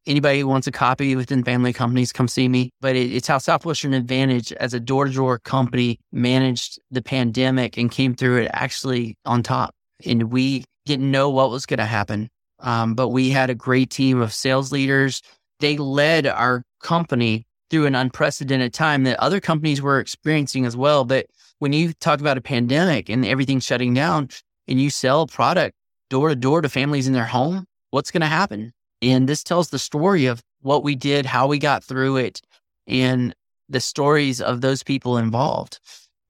Anybody 0.07 0.41
who 0.41 0.49
wants 0.49 0.67
a 0.67 0.73
copy 0.73 1.15
within 1.15 1.45
family 1.45 1.75
companies, 1.75 2.13
come 2.13 2.29
see 2.29 2.49
me. 2.49 2.71
But 2.81 2.97
it, 2.97 3.13
it's 3.13 3.29
how 3.29 3.37
Southwestern 3.37 3.93
Advantage, 3.93 4.53
as 4.55 4.73
a 4.73 4.81
door 4.81 5.05
to 5.05 5.13
door 5.13 5.39
company, 5.39 6.01
managed 6.13 6.81
the 6.91 7.03
pandemic 7.03 7.77
and 7.77 7.91
came 7.91 8.15
through 8.15 8.39
it 8.39 8.51
actually 8.55 9.19
on 9.27 9.43
top. 9.43 9.75
And 10.07 10.33
we 10.33 10.65
didn't 10.90 11.11
know 11.11 11.31
what 11.31 11.50
was 11.50 11.66
going 11.66 11.79
to 11.79 11.87
happen. 11.87 12.29
Um, 12.59 12.94
but 12.94 13.09
we 13.09 13.31
had 13.31 13.48
a 13.48 13.55
great 13.55 13.90
team 13.90 14.20
of 14.20 14.35
sales 14.35 14.72
leaders. 14.72 15.22
They 15.61 15.76
led 15.76 16.26
our 16.26 16.64
company 16.83 17.46
through 17.70 17.87
an 17.87 17.94
unprecedented 17.94 18.74
time 18.74 19.05
that 19.05 19.20
other 19.20 19.40
companies 19.40 19.81
were 19.81 20.00
experiencing 20.00 20.66
as 20.66 20.76
well. 20.76 21.05
But 21.05 21.26
when 21.61 21.72
you 21.72 21.92
talk 21.92 22.20
about 22.20 22.38
a 22.38 22.42
pandemic 22.42 23.09
and 23.09 23.24
everything 23.24 23.61
shutting 23.61 23.94
down 23.94 24.31
and 24.66 24.81
you 24.81 24.90
sell 24.90 25.29
product 25.29 25.76
door 26.09 26.29
to 26.31 26.35
door 26.35 26.61
to 26.61 26.68
families 26.68 27.07
in 27.07 27.12
their 27.12 27.26
home, 27.26 27.66
what's 27.90 28.11
going 28.11 28.22
to 28.22 28.26
happen? 28.26 28.72
And 29.00 29.29
this 29.29 29.44
tells 29.44 29.70
the 29.70 29.79
story 29.79 30.26
of 30.26 30.42
what 30.61 30.83
we 30.83 30.96
did, 30.96 31.24
how 31.24 31.46
we 31.46 31.59
got 31.59 31.85
through 31.85 32.16
it, 32.16 32.40
and 32.88 33.33
the 33.68 33.81
stories 33.81 34.40
of 34.40 34.61
those 34.61 34.83
people 34.83 35.16
involved. 35.16 35.79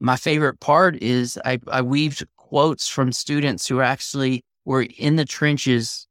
My 0.01 0.17
favorite 0.17 0.61
part 0.61 1.03
is 1.03 1.39
I, 1.45 1.59
I 1.67 1.81
weaved 1.81 2.25
quotes 2.37 2.89
from 2.89 3.13
students 3.13 3.67
who 3.67 3.79
are 3.79 3.85
actually 3.85 4.43
were 4.65 4.83
in 4.83 5.17
the 5.17 5.25
trenches 5.25 6.07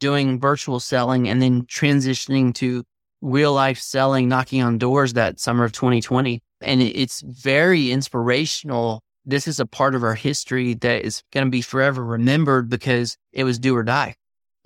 doing 0.00 0.38
virtual 0.40 0.80
selling 0.80 1.28
and 1.28 1.40
then 1.40 1.62
transitioning 1.62 2.54
to 2.54 2.84
real 3.22 3.52
life 3.52 3.78
selling, 3.78 4.28
knocking 4.28 4.62
on 4.62 4.78
doors 4.78 5.14
that 5.14 5.40
summer 5.40 5.64
of 5.64 5.72
2020. 5.72 6.42
And 6.60 6.82
it's 6.82 7.22
very 7.22 7.90
inspirational. 7.90 9.02
This 9.24 9.48
is 9.48 9.58
a 9.58 9.66
part 9.66 9.94
of 9.94 10.02
our 10.02 10.14
history 10.14 10.74
that 10.74 11.04
is 11.04 11.22
going 11.32 11.46
to 11.46 11.50
be 11.50 11.62
forever 11.62 12.04
remembered 12.04 12.68
because 12.68 13.16
it 13.32 13.44
was 13.44 13.58
do 13.58 13.74
or 13.74 13.82
die. 13.82 14.14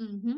Mm-hmm. 0.00 0.34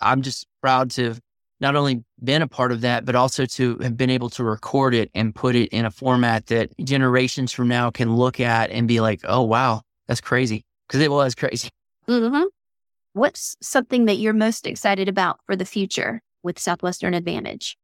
I'm 0.00 0.22
just 0.22 0.46
proud 0.60 0.90
to 0.92 1.04
have 1.04 1.20
not 1.60 1.76
only 1.76 2.02
been 2.22 2.42
a 2.42 2.48
part 2.48 2.72
of 2.72 2.80
that, 2.80 3.04
but 3.04 3.14
also 3.14 3.46
to 3.46 3.78
have 3.78 3.96
been 3.96 4.10
able 4.10 4.28
to 4.30 4.42
record 4.42 4.94
it 4.94 5.10
and 5.14 5.34
put 5.34 5.54
it 5.54 5.68
in 5.68 5.84
a 5.84 5.90
format 5.90 6.46
that 6.46 6.70
generations 6.84 7.52
from 7.52 7.68
now 7.68 7.90
can 7.90 8.16
look 8.16 8.40
at 8.40 8.70
and 8.70 8.88
be 8.88 9.00
like, 9.00 9.20
oh, 9.24 9.42
wow, 9.42 9.82
that's 10.08 10.20
crazy 10.20 10.64
because 10.88 11.00
it 11.00 11.10
was 11.10 11.36
crazy. 11.36 11.68
Mm-hmm. 12.08 12.44
What's 13.14 13.56
something 13.60 14.06
that 14.06 14.16
you're 14.16 14.32
most 14.32 14.66
excited 14.66 15.08
about 15.08 15.38
for 15.46 15.56
the 15.56 15.64
future 15.64 16.22
with 16.42 16.58
Southwestern 16.58 17.14
Advantage? 17.14 17.76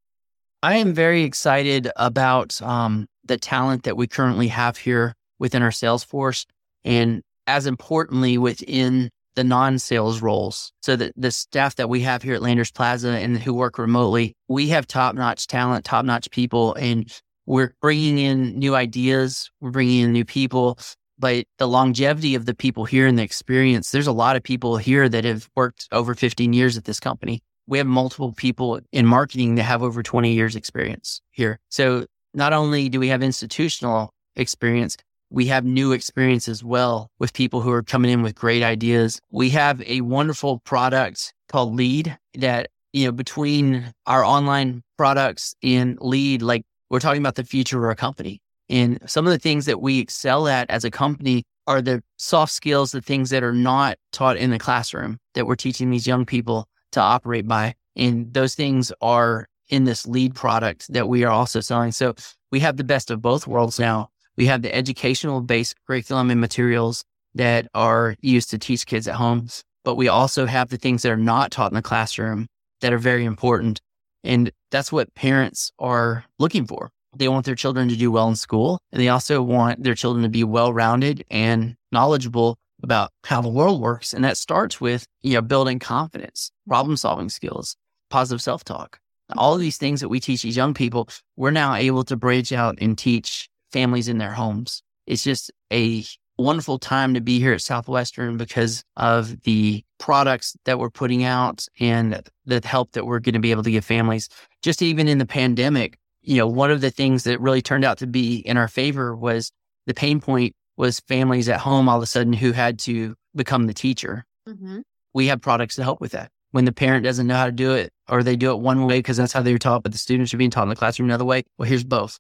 I 0.63 0.77
am 0.77 0.93
very 0.93 1.23
excited 1.23 1.89
about 1.97 2.61
um, 2.63 3.07
the 3.25 3.37
talent 3.37 3.85
that 3.85 3.97
we 3.97 4.07
currently 4.07 4.49
have 4.49 4.77
here 4.77 5.15
within 5.39 5.63
our 5.63 5.71
sales 5.71 6.03
force, 6.03 6.47
and 6.85 7.23
as 7.47 7.67
importantly, 7.67 8.39
within 8.39 9.11
the 9.37 9.45
non-sales 9.45 10.21
roles. 10.21 10.73
So 10.83 10.97
the, 10.97 11.13
the 11.15 11.31
staff 11.31 11.77
that 11.77 11.89
we 11.89 12.01
have 12.01 12.23
here 12.23 12.35
at 12.35 12.43
Landers 12.43 12.73
Plaza 12.73 13.11
and 13.11 13.39
who 13.39 13.55
work 13.55 13.79
remotely, 13.79 14.35
we 14.49 14.69
have 14.71 14.89
top-notch 14.89 15.47
talent, 15.47 15.85
top-notch 15.85 16.31
people, 16.33 16.75
and 16.75 17.09
we're 17.47 17.75
bringing 17.81 18.19
in 18.19 18.59
new 18.59 18.75
ideas. 18.75 19.51
We're 19.61 19.71
bringing 19.71 20.01
in 20.01 20.13
new 20.13 20.25
people 20.25 20.79
but 21.19 21.45
the 21.59 21.69
longevity 21.69 22.35
of 22.35 22.47
the 22.47 22.55
people 22.55 22.85
here 22.85 23.07
and 23.07 23.19
the 23.19 23.23
experience, 23.23 23.91
there's 23.91 24.07
a 24.07 24.13
lot 24.13 24.37
of 24.37 24.43
people 24.43 24.77
here 24.77 25.09
that 25.09 25.25
have 25.25 25.49
worked 25.57 25.89
over 25.93 26.15
15 26.15 26.53
years 26.53 26.77
at 26.77 26.85
this 26.85 27.01
company. 27.01 27.43
We 27.67 27.79
have 27.79 27.87
multiple 27.87 28.33
people 28.33 28.81
in 28.93 29.07
marketing 29.07 29.57
that 29.57 29.65
have 29.65 29.83
over 29.83 30.03
20 30.03 30.33
years 30.33 30.57
experience 30.57 31.21
here. 31.31 31.59
So 31.69 32.07
not 32.35 32.53
only 32.53 32.89
do 32.89 33.01
we 33.01 33.09
have 33.09 33.23
institutional 33.23 34.11
experience, 34.37 34.97
we 35.31 35.47
have 35.47 35.65
new 35.65 35.93
experience 35.93 36.49
as 36.49 36.65
well 36.65 37.11
with 37.19 37.33
people 37.35 37.61
who 37.61 37.71
are 37.73 37.83
coming 37.83 38.11
in 38.11 38.23
with 38.23 38.35
great 38.35 38.63
ideas. 38.63 39.21
We 39.31 39.51
have 39.51 39.83
a 39.83 40.01
wonderful 40.01 40.61
product 40.61 41.35
called 41.49 41.75
Lead 41.75 42.17
that, 42.35 42.71
you 42.93 43.07
know, 43.07 43.13
between 43.13 43.93
our 44.07 44.25
online 44.25 44.83
products 44.97 45.55
and 45.63 45.99
Lead, 46.01 46.41
like 46.41 46.65
we're 46.89 47.01
talking 47.01 47.21
about 47.21 47.35
the 47.35 47.45
future 47.45 47.77
of 47.77 47.85
our 47.85 47.95
company 47.95 48.41
And 48.71 48.99
some 49.07 49.27
of 49.27 49.33
the 49.33 49.39
things 49.39 49.67
that 49.67 49.81
we 49.81 49.99
excel 49.99 50.49
at 50.49 50.71
as 50.71 50.85
a 50.85 50.91
company 50.91 51.45
are 51.67 51.83
the 51.83 52.03
soft 52.17 52.53
skills, 52.53 52.93
the 52.93 53.01
things 53.01 53.31
that 53.31 53.43
are 53.43 53.53
not 53.53 53.99
taught 54.13 54.37
in 54.37 54.51
the 54.51 54.59
classroom 54.59 55.19
that 55.35 55.47
we're 55.47 55.55
teaching 55.55 55.91
these 55.91 56.07
young 56.07 56.25
people 56.25 56.67
to 56.93 57.01
operate 57.01 57.47
by. 57.47 57.75
And 57.97 58.33
those 58.33 58.55
things 58.55 58.93
are 59.01 59.47
in 59.69 59.85
this 59.85 60.07
lead 60.07 60.35
product 60.35 60.93
that 60.93 61.09
we 61.09 61.25
are 61.25 61.31
also 61.31 61.61
selling. 61.61 61.93
So 61.93 62.15
we 62.51 62.61
have 62.61 62.77
the 62.77 62.85
best 62.85 63.11
of 63.11 63.21
both 63.21 63.47
worlds 63.47 63.79
now. 63.79 64.09
We 64.37 64.47
have 64.47 64.63
the 64.63 64.75
educational 64.75 65.41
based 65.41 65.75
curriculum 65.87 66.31
and 66.31 66.41
materials 66.41 67.05
that 67.35 67.69
are 67.75 68.17
used 68.21 68.51
to 68.51 68.59
teach 68.59 68.87
kids 68.87 69.07
at 69.07 69.17
home, 69.17 69.49
but 69.85 69.97
we 69.97 70.09
also 70.09 70.47
have 70.47 70.71
the 70.71 70.79
things 70.79 71.03
that 71.03 71.13
are 71.13 71.17
not 71.17 71.51
taught 71.51 71.71
in 71.71 71.77
the 71.77 71.83
classroom 71.83 72.47
that 72.81 72.93
are 72.93 72.99
very 72.99 73.25
important. 73.25 73.81
And 74.25 74.51
that's 74.71 74.91
what 74.91 75.15
parents 75.15 75.73
are 75.79 76.25
looking 76.39 76.67
for. 76.67 76.91
They 77.17 77.29
want 77.29 77.47
their 77.47 77.55
children 77.55 77.89
to 77.89 77.97
do 77.97 78.11
well 78.11 78.29
in 78.29 78.37
school, 78.37 78.81
and 78.93 79.01
they 79.01 79.09
also 79.09 79.43
want 79.43 79.83
their 79.83 79.95
children 79.95 80.23
to 80.23 80.29
be 80.29 80.45
well 80.45 80.73
rounded 80.73 81.25
and 81.31 81.77
knowledgeable 81.91 82.59
about 82.83 83.11
how 83.25 83.41
the 83.41 83.49
world 83.49 83.81
works. 83.81 84.13
And 84.13 84.25
that 84.25 84.37
starts 84.37 84.81
with, 84.81 85.07
you 85.23 85.35
know, 85.35 85.43
building 85.43 85.79
confidence, 85.79 86.51
problem 86.67 86.97
solving 86.97 87.29
skills, 87.29 87.77
positive 88.11 88.43
self 88.43 88.65
talk. 88.65 89.01
All 89.37 89.55
of 89.55 89.61
these 89.61 89.77
things 89.77 90.01
that 90.01 90.09
we 90.09 90.21
teach 90.21 90.43
these 90.43 90.57
young 90.57 90.75
people, 90.75 91.09
we're 91.37 91.51
now 91.51 91.75
able 91.75 92.05
to 92.05 92.17
branch 92.17 92.53
out 92.53 92.79
and 92.81 92.97
teach 92.97 93.49
families 93.73 94.09
in 94.09 94.19
their 94.19 94.33
homes. 94.33 94.83
It's 95.07 95.23
just 95.23 95.51
a 95.73 96.05
wonderful 96.39 96.79
time 96.79 97.15
to 97.15 97.21
be 97.21 97.39
here 97.39 97.53
at 97.53 97.61
Southwestern 97.61 98.37
because 98.37 98.85
of 98.97 99.43
the 99.43 99.85
products 99.99 100.57
that 100.65 100.79
we're 100.79 100.89
putting 100.89 101.25
out 101.25 101.67
and 101.81 102.23
the 102.47 102.61
help 102.65 102.93
that 102.93 103.07
we're 103.07 103.19
going 103.19 103.35
to 103.35 103.41
be 103.41 103.51
able 103.51 103.65
to 103.65 103.71
give 103.71 103.85
families. 103.85 104.29
Just 104.63 104.81
even 104.81 105.09
in 105.09 105.19
the 105.19 105.27
pandemic, 105.27 105.99
you 106.29 106.37
know, 106.37 106.47
one 106.47 106.71
of 106.71 106.83
the 106.83 106.91
things 106.91 107.25
that 107.25 107.41
really 107.41 107.63
turned 107.63 107.87
out 107.87 107.97
to 107.99 108.07
be 108.07 108.37
in 108.37 108.59
our 108.59 108.69
favor 108.69 109.17
was 109.17 109.51
the 109.87 109.95
pain 109.95 110.21
point 110.21 110.55
was 110.77 111.01
families 111.01 111.49
at 111.49 111.61
home 111.61 111.89
all 111.89 111.97
of 111.97 112.03
a 112.03 112.07
sudden 112.07 112.35
who 112.35 112.53
had 112.53 112.79
to 112.81 113.15
become 113.35 113.67
the 113.67 113.73
teacher. 113.73 114.27
Mm-hmm. 114.47 114.81
We 115.15 115.29
have 115.29 115.41
products 115.41 115.77
to 115.77 115.83
help 115.83 116.03
with 116.03 116.13
that. 116.13 116.31
When 116.51 116.67
the 116.67 116.73
parent 116.73 117.05
doesn't 117.05 117.27
know 117.27 117.37
how 117.37 117.47
to 117.47 117.53
do 117.53 117.73
it, 117.73 117.95
or 118.11 118.23
they 118.23 118.37
do 118.37 118.51
it 118.51 118.61
one 118.61 118.85
way 118.85 118.99
because 118.99 119.17
that's 119.17 119.33
how 119.33 119.41
they 119.41 119.53
were 119.53 119.59
taught, 119.59 119.83
but 119.83 119.93
the 119.93 119.99
students 119.99 120.35
are 120.35 120.37
being 120.37 120.51
taught 120.51 120.65
in 120.65 120.69
the 120.69 120.77
classroom 120.77 121.09
another 121.09 121.25
way. 121.25 121.45
Well, 121.57 121.67
here's 121.67 121.83
both. 121.83 122.19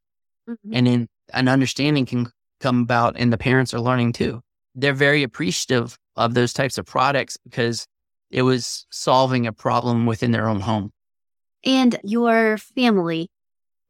Mm-hmm. 0.49 0.75
And 0.75 0.87
then 0.87 1.09
an 1.35 1.49
understanding 1.49 2.07
can 2.07 2.33
come 2.61 2.81
about 2.81 3.15
and 3.19 3.31
the 3.31 3.39
parents 3.39 3.75
are 3.75 3.81
learning 3.81 4.15
too. 4.15 4.41
They're 4.75 4.95
very 4.95 5.23
appreciative 5.23 5.99
of 6.17 6.33
those 6.33 6.55
types 6.55 6.79
of 6.79 6.87
products 6.87 7.37
because 7.45 7.87
it 8.31 8.41
was 8.41 8.87
solving 8.91 9.47
a 9.47 9.53
problem 9.53 10.07
within 10.07 10.31
their 10.31 10.49
own 10.49 10.61
home. 10.61 10.93
And 11.63 12.01
your 12.03 12.57
family. 12.57 13.29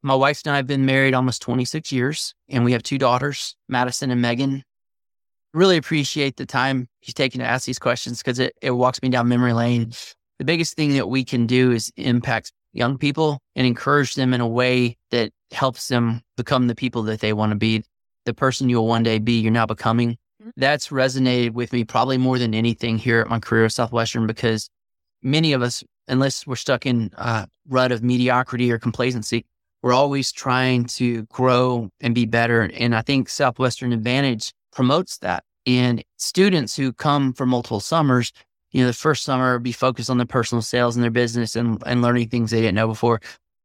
My 0.01 0.15
wife 0.15 0.41
and 0.45 0.53
I 0.53 0.57
have 0.57 0.67
been 0.67 0.85
married 0.85 1.13
almost 1.13 1.41
26 1.41 1.91
years, 1.91 2.33
and 2.47 2.63
we 2.63 2.71
have 2.71 2.83
two 2.83 2.97
daughters, 2.97 3.55
Madison 3.67 4.11
and 4.11 4.21
Megan. 4.21 4.63
Really 5.53 5.77
appreciate 5.77 6.37
the 6.37 6.45
time 6.45 6.87
you've 7.01 7.15
taken 7.15 7.39
to 7.39 7.45
ask 7.45 7.65
these 7.65 7.79
questions 7.79 8.19
because 8.19 8.39
it, 8.39 8.53
it 8.61 8.71
walks 8.71 9.01
me 9.01 9.09
down 9.09 9.27
memory 9.27 9.53
lane. 9.53 9.91
The 10.37 10.45
biggest 10.45 10.75
thing 10.75 10.93
that 10.93 11.09
we 11.09 11.25
can 11.25 11.47
do 11.47 11.71
is 11.71 11.91
impact 11.97 12.53
young 12.71 12.97
people 12.97 13.39
and 13.55 13.67
encourage 13.67 14.15
them 14.15 14.33
in 14.33 14.41
a 14.41 14.47
way 14.47 14.97
that 15.11 15.31
helps 15.51 15.87
them 15.87 16.21
become 16.37 16.67
the 16.67 16.75
people 16.75 17.03
that 17.03 17.19
they 17.19 17.33
want 17.33 17.51
to 17.51 17.57
be 17.57 17.83
the 18.25 18.33
person 18.33 18.69
you'll 18.69 18.87
one 18.87 19.03
day 19.03 19.17
be, 19.17 19.39
you're 19.39 19.51
now 19.51 19.65
becoming. 19.65 20.11
Mm-hmm. 20.11 20.49
That's 20.55 20.89
resonated 20.89 21.51
with 21.51 21.73
me 21.73 21.83
probably 21.83 22.17
more 22.17 22.37
than 22.37 22.53
anything 22.53 22.97
here 22.97 23.19
at 23.21 23.27
my 23.27 23.39
career 23.39 23.65
at 23.65 23.71
Southwestern 23.71 24.27
because 24.27 24.69
many 25.21 25.53
of 25.53 25.61
us, 25.61 25.83
unless 26.07 26.45
we're 26.45 26.55
stuck 26.55 26.85
in 26.85 27.11
a 27.17 27.47
rut 27.67 27.91
of 27.91 28.03
mediocrity 28.03 28.71
or 28.71 28.77
complacency, 28.77 29.45
we're 29.81 29.93
always 29.93 30.31
trying 30.31 30.85
to 30.85 31.23
grow 31.25 31.89
and 32.01 32.13
be 32.13 32.25
better. 32.25 32.61
And 32.61 32.95
I 32.95 33.01
think 33.01 33.29
Southwestern 33.29 33.93
Advantage 33.93 34.53
promotes 34.71 35.17
that. 35.19 35.43
And 35.65 36.03
students 36.17 36.75
who 36.75 36.93
come 36.93 37.33
for 37.33 37.45
multiple 37.45 37.79
summers, 37.79 38.31
you 38.71 38.81
know, 38.81 38.87
the 38.87 38.93
first 38.93 39.23
summer 39.23 39.59
be 39.59 39.71
focused 39.71 40.09
on 40.09 40.17
their 40.17 40.27
personal 40.27 40.61
sales 40.61 40.95
and 40.95 41.03
their 41.03 41.11
business 41.11 41.55
and, 41.55 41.81
and 41.85 42.01
learning 42.01 42.29
things 42.29 42.51
they 42.51 42.61
didn't 42.61 42.75
know 42.75 42.87
before. 42.87 43.19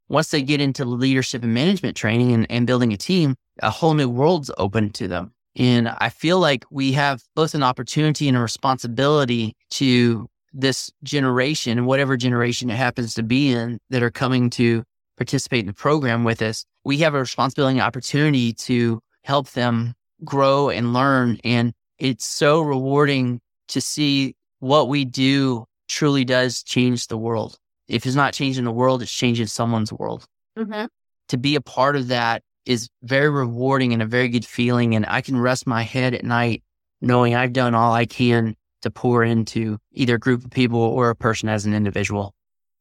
Once 0.09 0.31
they 0.31 0.43
get 0.43 0.61
into 0.61 0.85
leadership 0.85 1.43
and 1.43 1.55
management 1.55 1.97
training 1.97 2.33
and, 2.33 2.47
and 2.51 2.67
building 2.67 2.93
a 2.93 2.97
team, 2.97 3.35
a 3.63 3.71
whole 3.71 3.95
new 3.95 4.09
world's 4.09 4.51
open 4.59 4.91
to 4.91 5.09
them. 5.09 5.33
And 5.57 5.89
I 5.89 6.09
feel 6.09 6.41
like 6.41 6.65
we 6.71 6.93
have 6.93 7.23
both 7.35 7.55
an 7.55 7.63
opportunity 7.63 8.29
and 8.29 8.37
a 8.37 8.41
responsibility 8.41 9.57
to 9.71 10.29
this 10.53 10.91
generation, 11.03 11.79
and 11.79 11.87
whatever 11.87 12.17
generation 12.17 12.71
it 12.71 12.77
happens 12.77 13.15
to 13.15 13.23
be 13.23 13.51
in, 13.51 13.79
that 13.91 14.03
are 14.03 14.11
coming 14.11 14.51
to 14.51 14.85
participate 15.17 15.61
in 15.61 15.67
the 15.67 15.73
program 15.73 16.25
with 16.25 16.43
us. 16.43 16.65
We 16.85 16.99
have 16.99 17.15
a 17.15 17.21
responsibility 17.21 17.79
and 17.79 17.87
opportunity 17.87 18.53
to 18.53 19.01
help 19.23 19.51
them 19.51 19.95
grow 20.25 20.71
and 20.71 20.93
learn. 20.93 21.39
And 21.45 21.73
it's 21.99 22.27
so 22.27 22.61
rewarding 22.61 23.41
to 23.69 23.81
see 23.81 24.37
what 24.59 24.89
we 24.89 25.05
do 25.05 25.67
truly 25.89 26.25
does 26.25 26.63
change 26.63 27.07
the 27.07 27.19
world. 27.19 27.59
If 27.89 28.07
it's 28.07 28.17
not 28.17 28.33
changing 28.33 28.65
the 28.65 28.73
world, 28.73 29.03
it's 29.03 29.13
changing 29.13 29.47
someone's 29.47 29.93
world. 29.93 30.27
Mm-hmm. 30.59 30.87
To 31.29 31.37
be 31.37 31.55
a 31.55 31.61
part 31.61 31.97
of 31.97 32.09
that 32.09 32.43
is 32.65 32.89
very 33.03 33.29
rewarding 33.29 33.93
and 33.93 34.03
a 34.03 34.07
very 34.07 34.29
good 34.29 34.45
feeling. 34.45 34.95
And 34.95 35.05
I 35.07 35.21
can 35.21 35.39
rest 35.39 35.67
my 35.67 35.83
head 35.83 36.15
at 36.15 36.25
night 36.25 36.63
knowing 37.01 37.35
I've 37.35 37.53
done 37.53 37.75
all 37.75 37.93
I 37.93 38.07
can 38.07 38.57
to 38.83 38.91
pour 38.91 39.23
into 39.23 39.79
either 39.93 40.15
a 40.17 40.19
group 40.19 40.45
of 40.45 40.51
people 40.51 40.81
or 40.81 41.11
a 41.11 41.17
person 41.17 41.49
as 41.49 41.67
an 41.67 41.75
individual. 41.75 42.35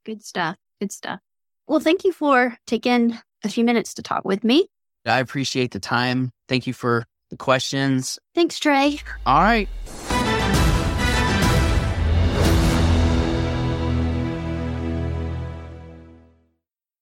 Good 0.06 0.24
stuff. 0.24 0.58
Good 0.80 0.91
stuff. 0.91 1.19
Well, 1.67 1.80
thank 1.80 2.04
you 2.04 2.12
for 2.12 2.58
taking 2.67 3.17
a 3.43 3.49
few 3.49 3.63
minutes 3.63 3.93
to 3.95 4.04
talk 4.04 4.26
with 4.26 4.43
me. 4.43 4.67
I 5.06 5.19
appreciate 5.19 5.71
the 5.71 5.80
time. 5.80 6.32
Thank 6.47 6.67
you 6.67 6.73
for 6.73 7.06
the 7.30 7.38
questions. 7.38 8.19
Thanks, 8.36 8.60
Trey. 8.60 8.99
All 9.26 9.41
right. 9.41 9.67